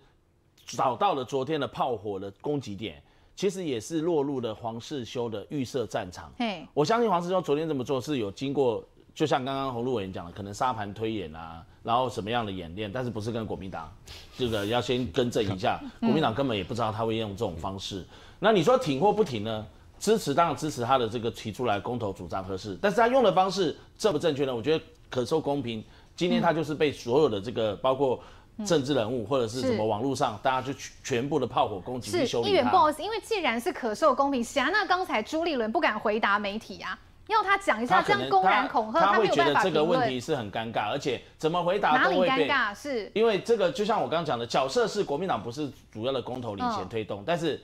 [0.64, 3.02] 找到了昨天的炮火的攻击点，
[3.36, 6.32] 其实也是落入了黄世修的预设战场。
[6.72, 8.82] 我相信黄世修昨天这么做是有经过，
[9.14, 13.92] 就像刚刚洪路委员讲的，可能沙盘推演啊，然后什么样的演练，但是不是跟国民党
[14.38, 18.02] 这个要先更正一下， 国民党根本也不知道他会用这种方式。
[18.40, 19.66] 那你说挺或不挺呢？
[19.98, 24.56] 支持当然支持他的这个提出来公投主张合适，但是他用的方式正不正确呢？
[24.56, 25.84] 我觉得可受公平。
[26.16, 28.18] 今天他就是被所有的这个包括。
[28.64, 30.72] 政治人物或者是什么网络上，大家就
[31.02, 32.50] 全部的炮火攻击去修理他。
[32.50, 42.26] 议员不好意思，因为既然是可受公平，霞那刚才朱立伦不敢回答媒体啊，要他讲一下这样公然恐吓，他，会觉得这个问题是很尴尬，而且怎么回答都会被。
[42.28, 42.74] 哪里尴尬？
[42.74, 47.62] 是因为这个就像我刚刚讲的，角色是国民党不是主要的公投领衔推动，嗯、但是。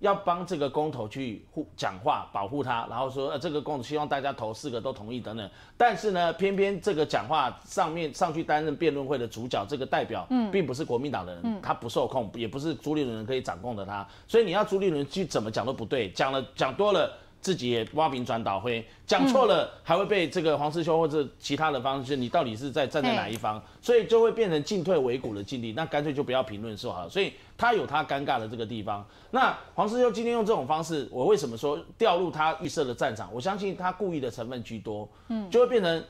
[0.00, 5.50] 要帮这个公投去护讲话，保护他，然后说呃这个公投希望大家投四个都同意等等。
[5.76, 14.06] 但是呢，偏偏这个讲话上面上去担任辩论会的主角，这个代表并不是国民党的人，嗯、他不受控，也不是朱立伦可以掌控的他。
[14.28, 17.10] 所以你要朱立伦去怎么讲都不对，讲了讲多了。
[17.46, 23.62] 自己也挖饼转倒灰，讲错了还会被这个黄世修或者其他的方式，你到底是在站在哪一方？
[23.80, 25.72] 所以就会变成进退维谷的境地。
[25.72, 27.08] 那干脆就不要评论说好了。
[27.08, 29.06] 所以他有他尴尬的这个地方。
[29.30, 33.32] 那黄世修今天用这种方式，我为什么说掉入他预设的战场？
[33.32, 36.04] 我相信他故意的成分居多，嗯，就会变成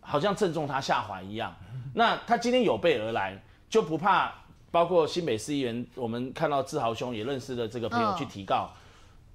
[0.00, 1.54] 好像正中他下怀一样。
[1.94, 3.40] 那他今天有备而来，
[3.70, 4.34] 就不怕
[4.72, 8.68] 包括新北市议员，我们看到志豪兄也认识的这个朋友去提告。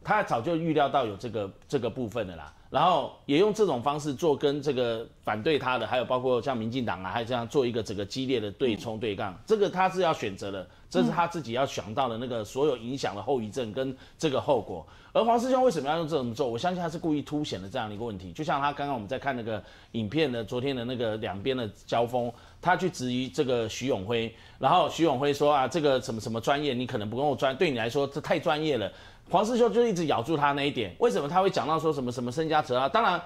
[0.03, 14.85] 他早就预料到有这个这个部分的啦，然后也用这种方式做跟这个反对他的，还有包括像民进党啊，还有这样做一个整个激烈的对冲对杠，这个他是要选择的，这是他自己要想到的那个所有影响的后遗症跟这个后果。
[15.13, 16.47] 而黄师兄为什么要用这种做？
[16.47, 19.61] 我相信他是故意凸显了这样的一个问题，就像他刚刚我们在看那个
[19.91, 28.89] 影片的昨天的那个两边的交锋，他去质疑这个徐永辉，然后徐永辉说啊，这个什么什么专业，你可能不够专，对你来说这太专业了。
[29.31, 32.89] 黄世修就一直咬住他那一点，为什么他会讲到说什么什么身家折啊？
[32.89, 33.19] 当然，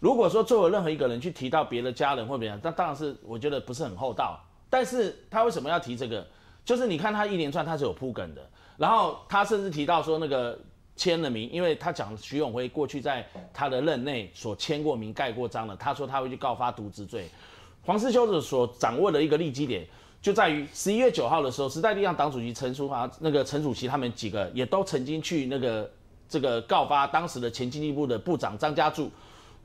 [0.00, 4.38] 如果说作为任何一个人去提到别的家人或别人，那当然是我觉得不是很厚道。
[4.68, 6.26] 但是他为什么要提这个？
[6.62, 8.46] 就是你看他一连串他是有铺梗的，
[8.76, 10.58] 然后他甚至提到说那个
[10.94, 17.30] 签了名，因为他讲徐永辉过去在他的任内所签过名盖过章的，他说他会去告发渎职罪。
[17.82, 19.86] 黄士修的所掌握的一个利基点，
[20.26, 25.88] 就在于十一月九号的时候，时代力量党主席陈淑华、那个陈主席他们几个也都曾经去那个
[26.28, 29.08] 这个告发当时的前经济部的部长张家柱，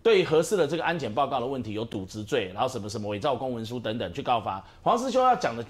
[0.03, 4.63] 对核四的这个安检报告的问题有渎职罪，然后什么什么伪造公文书等等去告发。
[4.83, 5.65] 黄士修要讲的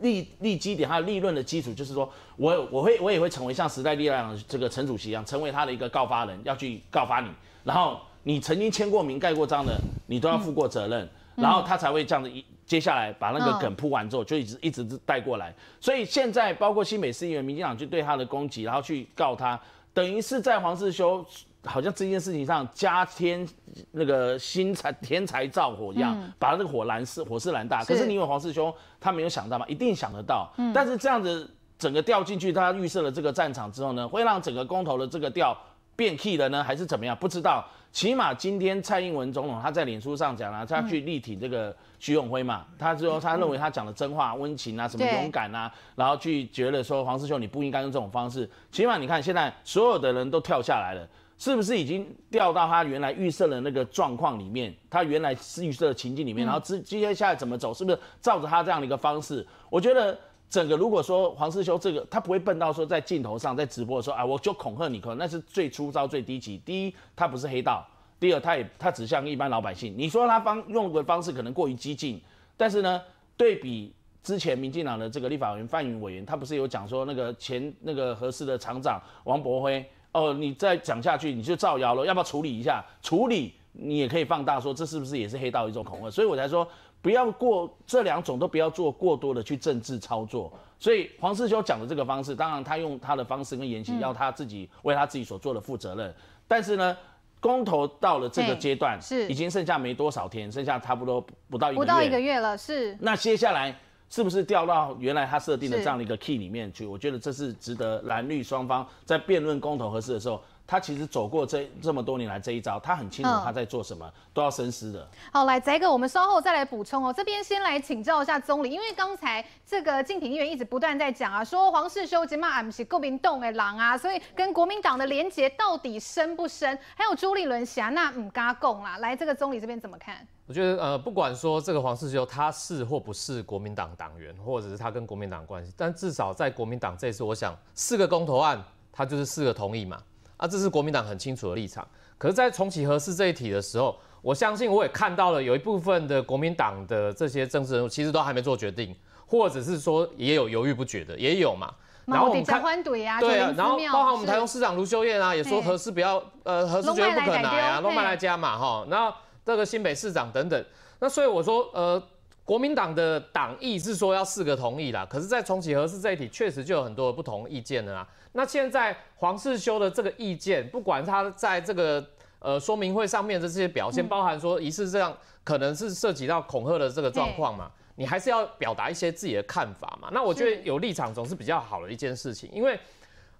[0.00, 7.28] 利利基点，他的立论的基础就是说，我我会我也会成为像时代力量这个陈主席一样，成为他的一个告发人，要去告发你，
[7.62, 11.06] 然后你曾经签过名盖过章的，你都要负过责任。
[11.36, 15.52] 然后他才会这样子一接下来把那个梗铺完之后，就一直一直带过来。
[15.80, 19.60] 所以现在包括新北市议员、民进党就对他的攻击，然后去告他，
[19.92, 21.26] 等于是在黄世修
[21.64, 23.44] 好像这件事情上加添
[23.90, 27.82] 那个新柴添柴造火一样，把那个火燃是火势燃大。
[27.82, 29.66] 可是你以为黄世修他没有想到吗？
[29.66, 30.48] 一定想得到。
[30.72, 35.58] 但是这样子整个调进去，他预设了这个战场之后呢，会让整个公投的这个调
[35.96, 37.16] 变 key 了呢，还是怎么样？
[37.16, 37.66] 不知道。
[37.92, 48.48] 起码今天蔡英文总统他在脸书上讲了，他去力挺这个徐永辉嘛，他说他认为他讲的真话、温情啊，什么勇敢啊，然后去觉得说黄世修你不应该用这种方式。
[48.70, 54.72] 起码你看现在所有的人都跳下来了，是不是已经掉到他原来预设的那个状况里面？
[54.88, 57.74] 他原来是预设的情境里面，然后接接下来怎么走？
[57.74, 59.44] 是不是照着他这样的一个方式？
[59.68, 60.16] 我觉得。
[60.50, 66.58] 整个如果说黄世修这个他不会笨到说在镜头上在直播的时候啊，我就恐吓你，可能那是最粗糙最低级。
[66.66, 67.86] 第一，他不是黑道；
[68.18, 69.94] 第二，他也他只像一般老百姓。
[69.96, 72.20] 你说他方用的方式可能过于激进，
[72.56, 73.00] 但是呢，
[73.36, 73.94] 对比
[74.24, 82.84] 之前民进党的这个立法委员范云委员，他不是有讲说那个前那个合适的厂长王伯辉哦，你再讲下去你就造谣了，要不要处理一下？
[83.00, 86.10] 处理你也可以放大说这是不是也是黑道一种恐吓？
[86.10, 86.66] 所以我才说。
[87.02, 96.14] 不要过这两种都不要做过多的去政治操作，所以黄世修讲的这个方式，当然他用他的方式跟言行，要他自己为他自己所做的负责任。
[96.46, 96.96] 但是呢，
[97.40, 102.94] 公投到了这个阶段，是已经剩下没多少天，剩下差不多不到一个月，不到一个月了，是。
[103.00, 103.74] 那接下来
[104.10, 106.84] 是不是掉到原来他设定的这样的一个 key 里面去？
[106.84, 110.42] 我觉得这是值得蓝绿双方在辩论公投合适的时候。
[110.70, 115.04] 他其实走过这这么多年来这一招，他很清楚他在做什么，嗯、都要深思的。
[115.32, 117.12] 好，来，翟哥，我们稍后再来补充哦。
[117.12, 126.78] 这边先来请教一下总理，因为刚才这个敬平议员一直不断在讲啊，说黄世修今嘛俺们是国民党的狼啊，所以跟国民党的连结到底深不深？
[126.94, 130.24] 还有朱立伦侠那唔嘎共啦，来，这个总理这边怎么看？
[130.46, 140.00] 我觉得呃，不管说这个黄世修他是或不是国民党党员，或者是他跟国民党关系，但至少在国民党这次，我想四个公投案，他就是四个同意嘛。
[140.40, 141.86] 啊，这是国民党很清楚的立场。
[142.16, 148.96] 可是，在重启核四这一题的时候，我相信我也看到了有一部分的国民党的这些政治人物，其实都还没做决定，
[149.26, 151.70] 或者是说也有犹豫不决的，也有嘛。
[152.06, 152.82] 然后我们看，
[153.20, 158.86] 对啊，然后包含我们台中市长卢秀燕啊，也说核四不要，呃，核四绝对不可能啊，都卖来加嘛，哈。
[158.90, 159.14] 然后
[159.44, 160.64] 这个新北市长等等，
[161.00, 162.02] 那所以我说，呃，
[162.50, 168.04] 国民党的党意是说要四个同意啦，可是，在重启核四这一题，确实就有很多的不同意见的啊。
[168.32, 172.04] 那现在黄世修的这个意见，不管他在这个
[172.40, 180.08] 呃说明会上面的这些表现，包含说疑似这样可能是涉及到恐吓的这个状况嘛，你还是要表达一些自己的看法嘛。
[180.10, 182.76] 那我觉得有立场总是比较好的一件事情，因为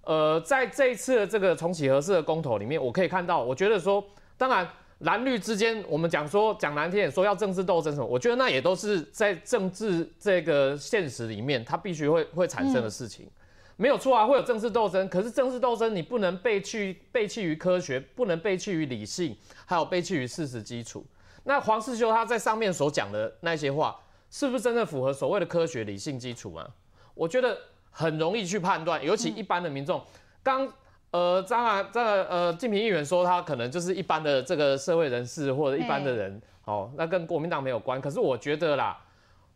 [0.05, 4.05] 呃在这一次的这个重启核四的公投里面，我可以看到，我觉得说，
[4.39, 4.69] 当然
[5.01, 13.29] 蓝绿之间，我们讲说讲难听点说要政治斗争什么，我觉得那也都是在政治这个现实里面，它必须会会产生的事情。
[13.77, 15.09] 没有错啊，会有政治斗争。
[15.09, 21.03] 可是政治斗争，你不能背弃背弃于科学，不能背弃于理性，还有背弃于事实基础。
[21.45, 23.99] 那黄世修他在上面所讲的那些话，
[24.31, 26.69] 是不是真的符合所谓的科学理性基础啊？
[27.15, 27.57] 我觉得
[27.91, 30.05] 很容易去判断，尤其一般的民众。
[30.43, 30.71] 刚
[31.11, 38.01] 呃，当然这个呃，敬平议员说他可能就是一般的这个社会人士或者一般的人，哦，那跟国民党没有关。
[38.01, 38.99] 可是我觉得啦。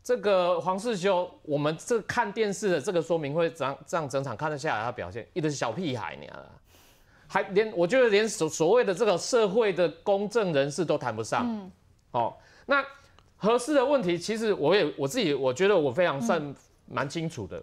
[0.06, 6.28] 这个黄世修，我们这看电视的这个说明会，这样这样整场看得下来，他表现一个小屁孩，你
[7.26, 11.46] 还连我觉得连所所谓的这个社会的公正人士都谈不上。
[11.48, 11.70] 嗯。
[12.10, 12.34] 哦，
[12.66, 12.84] 那
[13.38, 16.54] 合适的问题，其实我也我自己我觉得我非常算
[16.84, 17.62] 蛮清楚的，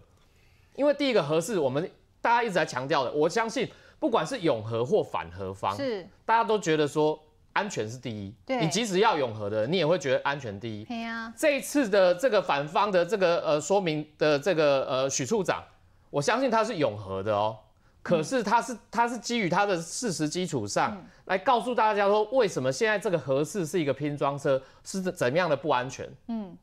[0.76, 1.88] 因为第一个合适，我们
[2.22, 3.70] 大家一直在强调的，我相信
[4.00, 7.20] 不管是永和或反核方，是大家都觉得说。
[7.54, 10.86] 安全是第一，对，你即使要永和的，你也会觉得安全第一。
[10.86, 15.62] 对啊，这一次的这个反方的这个呃说明的这个呃许处长，
[16.10, 17.58] 我相信他是永和的哦，
[18.02, 26.10] 可是他是他是基于他的事实基础上来告诉大家说，为什么现在这个核四是一个拼装车，是怎么样的不安全？
[26.28, 26.56] 嗯，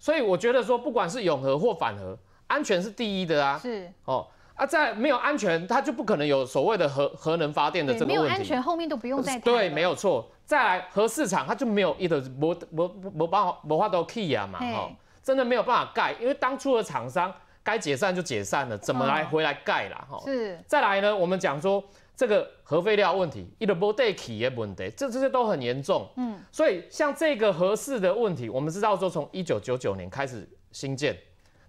[0.00, 2.18] 所以我觉得说，不管是永和或反核，
[2.48, 3.56] 安全是第一的啊。
[3.62, 4.26] 是哦，
[4.62, 8.20] 啊，在没有安全，它就不可能有所谓的核核能发电的这个问题。
[8.20, 9.40] 没有安全，后面都不用再谈。
[9.40, 10.30] 对，没有错。
[10.44, 14.88] 再来核市场，它就没有一个没没没办法没法都 key 啊嘛，哈，
[15.20, 17.34] 真的没有办法盖，因为当初的厂商
[17.64, 20.06] 该解散就解散了，怎么来回来盖啦？
[20.08, 20.22] 哈、哦。
[20.24, 20.56] 是。
[20.68, 21.82] 再来呢，我们讲说
[22.14, 26.08] 这个核废料问题，一个没得起的问题，这这些都很严重。
[26.16, 26.38] 嗯。
[26.52, 31.16] 所以像这个核四的问题，我们知道说从一九九九年开始兴建。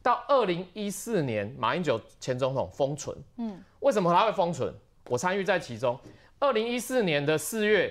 [0.03, 3.17] 到二零一四年，马英九前总统封存。
[3.38, 4.71] 嗯，为什么他会封存？
[5.09, 5.97] 我参与在其中。
[6.39, 7.89] 二零一四年的四月，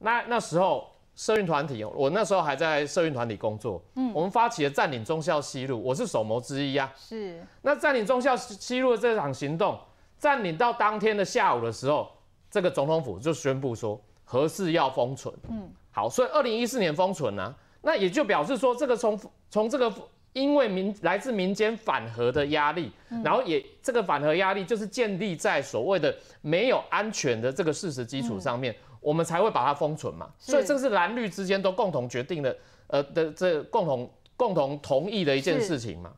[0.00, 3.82] 那那时候社运团体，我那时候还在社运团体工作。
[3.96, 6.92] 嗯，我们发起了占领中校西路，我是首谋之一啊。
[6.94, 7.42] 是。
[7.62, 9.80] 那占领中校西路的这场行动，
[10.18, 12.10] 占领到当天的下午的时候，
[12.50, 15.34] 这个总统府就宣布说何事要封存。
[15.48, 19.18] 嗯，好，所以二零一四年封存呢，那也就表示说这个从
[19.48, 19.90] 从这个。
[20.34, 22.90] 因为民来自民间反核的压力，
[23.22, 30.28] 然后也这个反核压力就是建立在所谓的没有安全的这个事实基础上面，我们才会把它封存嘛。
[30.36, 32.56] 所以这是蓝绿之间都共同决定的，
[32.88, 36.12] 呃的这共同共同同意的一件事情嘛。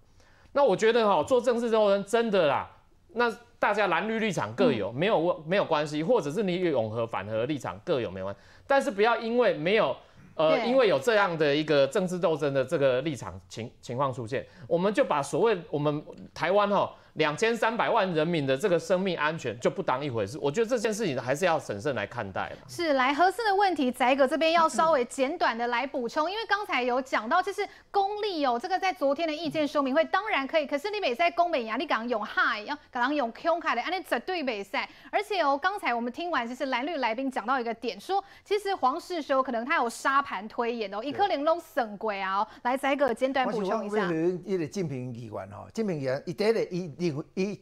[0.53, 2.71] 那我觉得哈，做政治之人真的啦，
[3.13, 9.95] 那大家蓝绿立场各有，没有问没有关系，或者是你永和反核立场各有没关系，但是不要因为没有。
[10.37, 16.95] 呃，因为有这样的一个政治斗争的这个立场情情况出现，我们就把所谓我们台湾哈。
[17.17, 22.53] 两千三百万人民的这个生命安全就不当一回事，我觉得这件事情还是要审慎来看待。
[22.69, 34.89] 是，来核四的问题，翟哥这边要稍微简短的来补充，因为刚才有讲到，就是公立哦，这个在昨天的意见说明会当然可以，可是你北塞公美亚，你刚用嗨，要刚用 Q 卡的，安尼绝对北赛。
[35.11, 44.07] 而且哦，刚才我们听完，就是蓝绿来宾讲到一个点，说其实黄世修可能他有沙盘推演哦，一颗玲珑省鬼啊，来翟哥简短补充一下。
[44.45, 47.06] 一个正平议员哈，正平议员一第一伊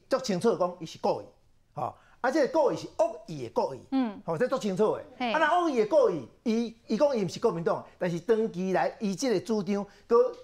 [0.09, 1.25] 足清楚讲，伊是故意，
[1.75, 5.27] 吼，啊，这个故意是恶意的故意，嗯，吼，这足清楚的。
[5.27, 10.35] 啊，那恶意的故意，伊伊讲伊毋是国民党，但是长期来伊即个主张，佮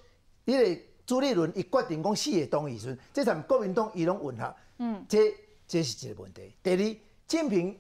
[0.45, 5.35] 伊个朱立伦伊决定讲四个党意时，这场国民党伊拢混合，嗯，这
[5.67, 6.53] 这是一个问题。
[6.63, 6.97] 第二，
[7.27, 7.79] 正平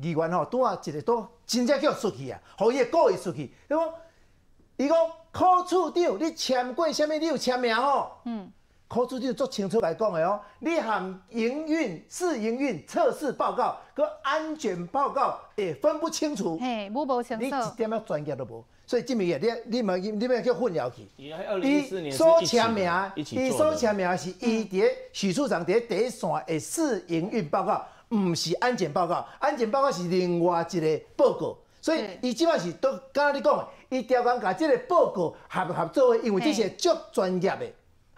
[0.00, 3.94] 议员吼，拄啊一个都真正叫出去啊，互伊个故意出去，伊讲，
[4.76, 4.96] 伊讲
[5.32, 7.18] 柯处长，你签过啥物？
[7.18, 8.12] 你有签名吼？
[8.24, 8.52] 嗯。
[8.88, 21.06] 科主就做清楚来讲的哦，你含营运、试营运、测试报告跟安全报告也分不清楚，嘿，无无清楚，你一点仔专业都无，所以这边也你你们你们叫混淆去。
[21.18, 27.84] 伊所签名，伊所签名是伊伫许处长伫第一线的试营运报告，
[28.16, 37.66] 唔是安检报告，安检报告是另外一个报告，所以伊即摆是都刚刚你讲的，伊调工甲即个报告合不合作的，因为这是足专业的。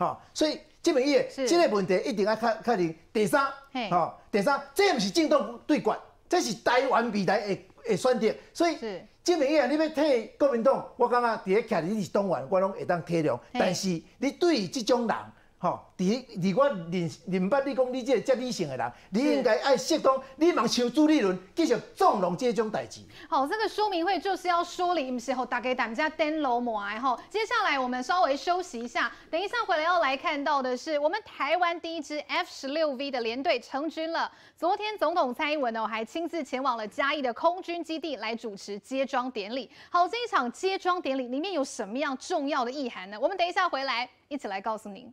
[0.00, 2.96] 好，所以这么一，这个问题一定要确确定。
[3.12, 3.46] 第三，
[3.90, 5.94] 哦，第三，这毋是政党对决，
[6.26, 8.34] 这是台湾未来的的选择。
[8.54, 8.78] 所以，
[9.22, 13.38] 这么一，你要替国民党，我感觉第一徛你是党员，我拢会当体谅。
[13.52, 15.16] 但是，你对于这种人，
[15.62, 23.02] 吼，伫伫我认认捌你讲你这个接理性的人，你应该爱适当，你莫像朱立伦继续纵容这种代志。
[23.28, 27.20] 好，这个说明会就是要说理，不是吼大家大家登楼膜哎吼。
[27.28, 34.32] 接下来我们稍微休息一下，等一下回来要来看到的是我们台湾第一支 F 十六 V 的联队成军了。
[34.56, 39.70] 昨天总统蔡英文呢还亲自前往了嘉义的空军基地来主持接装典礼。
[39.90, 43.18] 好，这一场接装典礼里面有什么样重要的意涵呢？
[43.20, 45.12] 我们等一下回来一起来告诉您。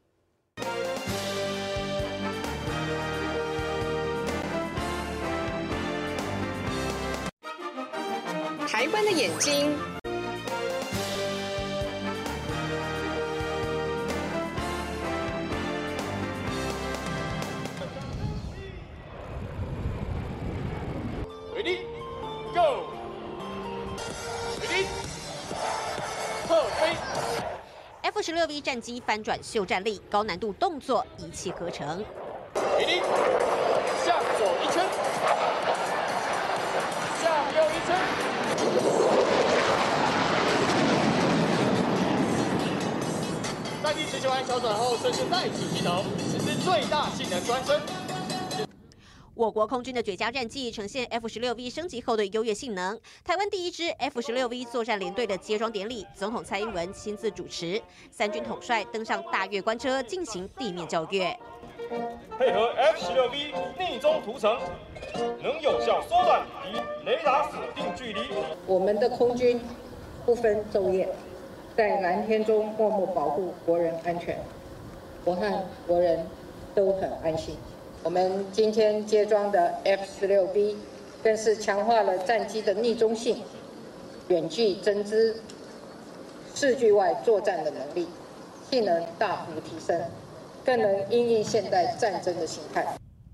[8.67, 9.73] 台湾的眼睛
[28.17, 32.03] F 十六 V 战机翻转秀战力，高难度动作一气呵成。
[34.03, 34.83] 向左一圈，
[37.21, 37.95] 向右一圈。
[43.83, 47.79] 在地持球完小转后，顺势再起机头，实施最大性能转身。
[49.37, 52.99] 我国空军的绝佳战绩呈现 F 十六 V 升级后的优越性能。
[53.23, 61.37] 台湾第一支 F 十六 V 作战联队的接装典礼，总统蔡英文亲自主持，三军统帅登上大阅官车进行地面校阅。
[62.39, 64.57] 配合 F 十六 V 逆中图层，
[65.43, 68.21] 能有效缩短敌雷达锁定距离。
[68.65, 69.61] 我们的空军
[70.25, 71.07] 不分昼夜，
[71.75, 74.35] 在蓝天中默默保护国人安全，
[75.23, 76.25] 我和国人
[76.73, 77.55] 都很安心。
[78.03, 80.77] 我们今天接装的 F 十六 B，
[81.23, 83.41] 更是强化了战机的逆中性、
[84.29, 85.35] 远距侦知、
[86.55, 88.07] 视距外作战的能力，
[88.69, 90.01] 性能大幅提升，
[90.63, 92.85] 更能应应现代战争的形态。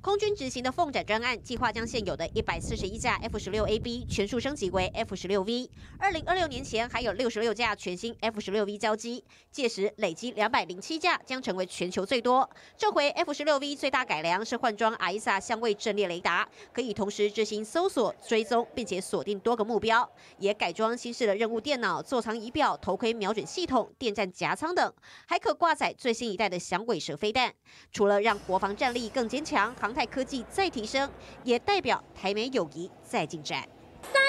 [0.03, 5.71] 空军执行的凤展专案计划将现有的一百四十一架 F 十六 A B 全数升级为 F 十六 V。
[5.97, 12.49] 二零二六年前还有六十六架全新 F 十六 V 交机，届时累积两百零七架，将成为全球最多。
[12.75, 20.11] 这回 F 十六 V 最大改良是换装 AESA 相位阵列雷达，可以同时执行搜索、追踪，并且锁定多个目标。
[20.37, 24.93] 也改装新式的任务电脑、座舱仪表、头盔瞄准系统、电战夹舱等，
[25.25, 27.53] 还可挂载最新一代的响尾蛇飞弹。
[27.93, 31.09] 除了让国防战力更坚强，航太科技再提升，
[31.43, 33.63] 也代表台美友谊再进展。
[34.11, 34.21] 三、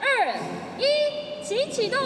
[0.00, 0.34] 二、
[0.78, 1.98] 一，请启动。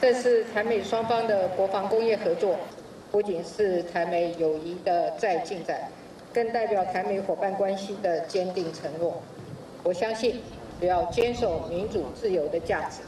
[0.00, 2.56] 这是台美双方的国防工业合作，
[3.10, 5.90] 不仅是台美友谊的再进展，
[6.32, 9.20] 更代表台美伙伴关系的坚定承诺。
[9.82, 10.40] 我相信，
[10.80, 13.00] 只要坚守民主自由的价值，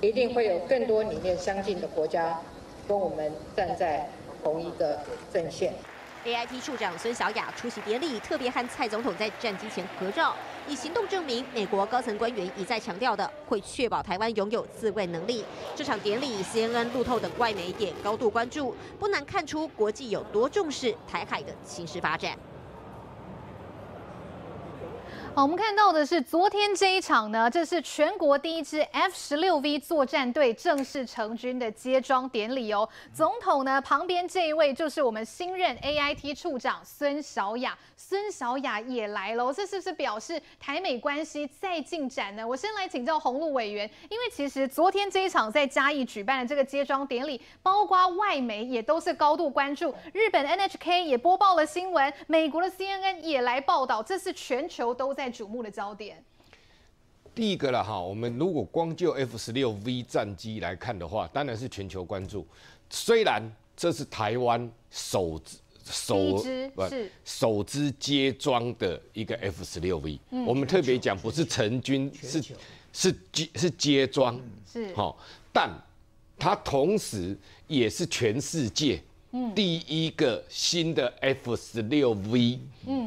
[0.00, 2.40] 一定会有更多理念相近的国家
[2.86, 4.08] 跟我们站在
[4.42, 4.98] 同一个
[5.32, 5.74] 阵线。
[6.22, 10.36] AIT 处长孙小雅出席典礼，特别和蔡总统在战机前合照，
[10.68, 15.42] 以行动证明美国高层官员一再强调的会确保台湾拥有自卫能力。
[15.74, 22.36] 这场典礼，CNN、路透等外媒也高度关注，不难看出国际有多重视台海的形势发展。
[25.32, 32.86] 好，我们看到的是昨天这一场呢，这是全国第一支 F 十六 V 作战队正式成军的接装典礼哦。
[33.14, 37.78] 总统呢旁边这一位就是我们新任 AIT 处长孙小雅，
[38.10, 42.44] 孙小雅也来了，这是不是表示台美关系再进展呢？
[42.44, 55.30] 我先来请教鸿鹿委员，因为其实昨天这一场在嘉义举办的这个接装典礼，包括外媒也都是高度关注，日本 NHK 也播报了新闻，美国的 CNN 也来报道，这是全球都在。
[55.30, 56.20] 瞩目的焦点，
[57.32, 62.44] 第一个了哈，我们如果光就 F 十六 V 战机来看的话，当然是全球关注。
[62.90, 63.40] 虽然
[63.76, 65.40] 这是台湾首
[65.90, 66.42] 首
[66.74, 66.82] 不
[67.24, 72.42] 首支接装的一个 F 十六 V，我们特别讲不是成军，是
[72.92, 74.40] 是接是接装，
[74.70, 74.94] 是。
[74.94, 75.18] 好，
[75.52, 75.70] 但
[76.38, 77.36] 它同时
[77.66, 79.00] 也是全世界。
[79.54, 82.58] 第一个新的 F 十六 V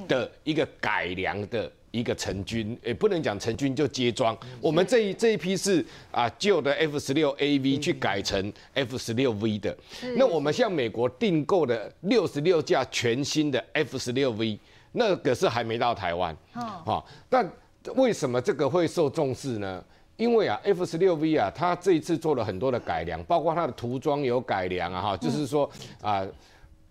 [0.07, 4.35] 的一个改良的一个成军，也不能讲成军就接装。
[4.59, 9.77] 我们这一这一批是啊旧的 F 十六 AV 去改成 F 十六 V 的。
[10.17, 14.59] 那我们向美国订购的六十六架全新的 F 十六 V，
[14.91, 16.35] 那个是还没到台湾。
[16.51, 17.47] 好，那
[17.93, 19.83] 为什么这个会受重视呢？
[20.17, 25.69] 因为啊，F 十六 V 啊，它这一次做了很多的改良，包括它的涂装有改良啊，哈，就是说
[26.01, 26.25] 啊，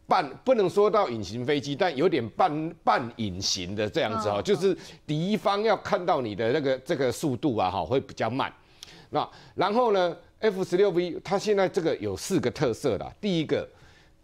[0.07, 4.77] 半不能说到隐形飞机，但有点半半隐形的这样子哈，就是
[5.07, 8.53] 敌方要看到你的那个这个速度啊，哈，会比较慢。
[9.11, 13.69] 那然后呢，F 十六 V 它现在这个有四个特色啦，第一个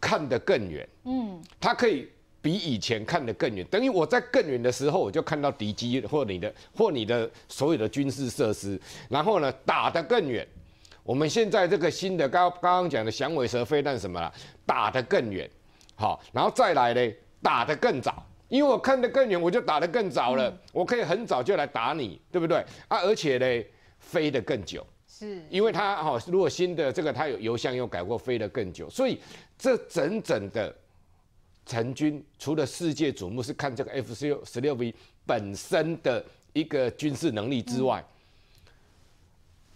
[0.01, 2.09] 看得更远，嗯，它可以。
[2.41, 8.81] 比以前看得更远，等于我在更远的时候，我就看到敌机或你的或你的所有的军事设施，
[9.11, 10.47] 然后呢，打得更远。
[11.03, 14.33] 我们现在这个新的刚刚刚讲的响尾蛇飞弹什么了，
[14.65, 15.51] 打得更远，
[15.99, 17.13] 好，然后再来呢，
[17.43, 22.99] 打得更早，因为我看得更远，我就打得更早了，嗯、我可以很早就来打你，对不对啊？
[23.01, 23.67] 而且呢，
[23.99, 29.21] 飞得更久，是，因为它哈，如果新的这个它有油箱又改过，飞得更久，所以
[29.59, 30.75] 这整整的。
[31.67, 34.95] 成军除了世界瞩目是看这个 F 十六十六 V
[35.27, 38.03] 本身的一个军事能力之外，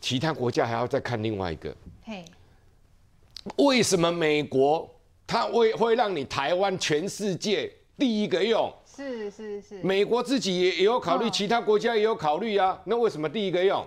[0.00, 1.76] 其他国家还要再看另外一个。
[3.58, 4.88] 为什么美国
[5.26, 8.72] 它会会让你台湾全世界第一个用？
[8.84, 9.82] 是是是。
[9.82, 12.80] 美国自己也也有考虑，其他国家也有考虑啊。
[12.84, 13.86] 那为什么第一个用？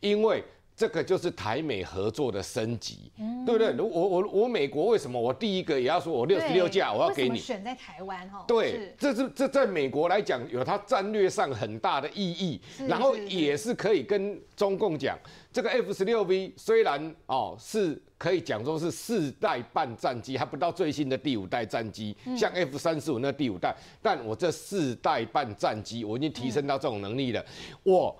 [0.00, 0.44] 因为。
[0.78, 3.74] 这个就是台美合作的升级，嗯、对不对？
[3.80, 7.38] 我我我美国为什么我第一个也要说我六十六架我要给你？
[7.38, 8.44] 选在台湾哈？
[8.46, 15.18] 对，这是这在美国来讲有它战略上很大的意义，然后也是可以跟中共讲，
[15.56, 28.14] 这个 F 十六 V 虽然哦是可以讲说是四代半战机，还不到最新的第五代战机，嗯、像 F 三十五那第五代，但我这四代半战机我已经提升到这种能力了，嗯、我。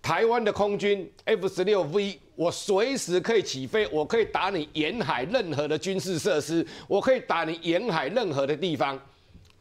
[0.00, 8.98] 台湾的空军 F 十六 V，我随时可以起飞，我可以打你沿海任何的军事设施，我可以打你沿海任何的地方。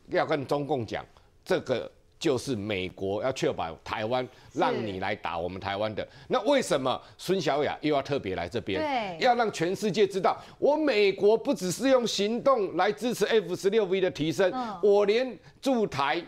[0.08, 1.06] 要跟中共讲，
[1.44, 1.92] 这个
[2.22, 6.08] 就是美国要确保台湾，让你来打我们台湾的。
[6.28, 8.80] 那为什么孙小雅又要特别来这边？
[8.80, 16.24] 对，要让全世界知道，我美国不只是用行动来支持 F 十六 V 的提升，嗯、我连驻台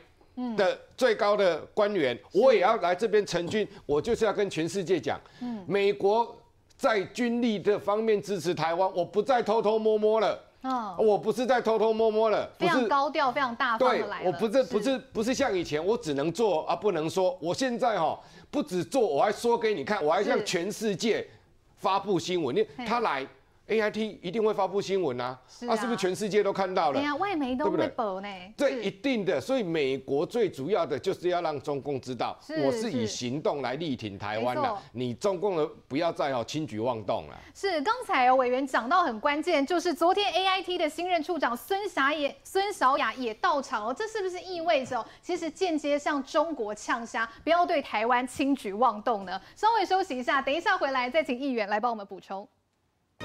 [0.57, 6.35] 的最高的官员，嗯、我也要来这边成军，我就是要跟全世界讲，嗯、美国
[6.75, 10.41] 在军力的方面支持台湾，我不再偷偷摸摸了。
[10.63, 14.31] 哦，我不是在偷偷摸摸了，非常高调、非常大方的来了。
[14.31, 17.37] 我不是不是不是像以前，我只能做而不能说。
[17.41, 18.17] 我现在哈，
[18.49, 21.27] 不止做，我还说给你看，我还向全世界
[21.75, 22.55] 发布新闻。
[22.55, 23.27] 你他来。
[23.67, 26.99] A I T 一定会发布新闻啊，是不是全世界都看到了？
[26.99, 28.27] 对啊，外媒都会报呢。
[28.57, 34.77] 这一定的，所以美国最主要的就是要让中共知道，我是以行动来力挺台湾的。
[34.91, 37.39] 你中共的不要再哦轻举妄动了。
[37.55, 49.39] 是，刚才委员讲到很关键，就是昨天 A I T 的新任处长孙霞也孙小雅也到场哦，这是不是意味着其实间接向中国呛声，不要对台湾轻举妄动呢？
[49.55, 52.45] 稍微休息一下，等一下回来再请议员来帮我们补充。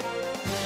[0.00, 0.57] Thank you.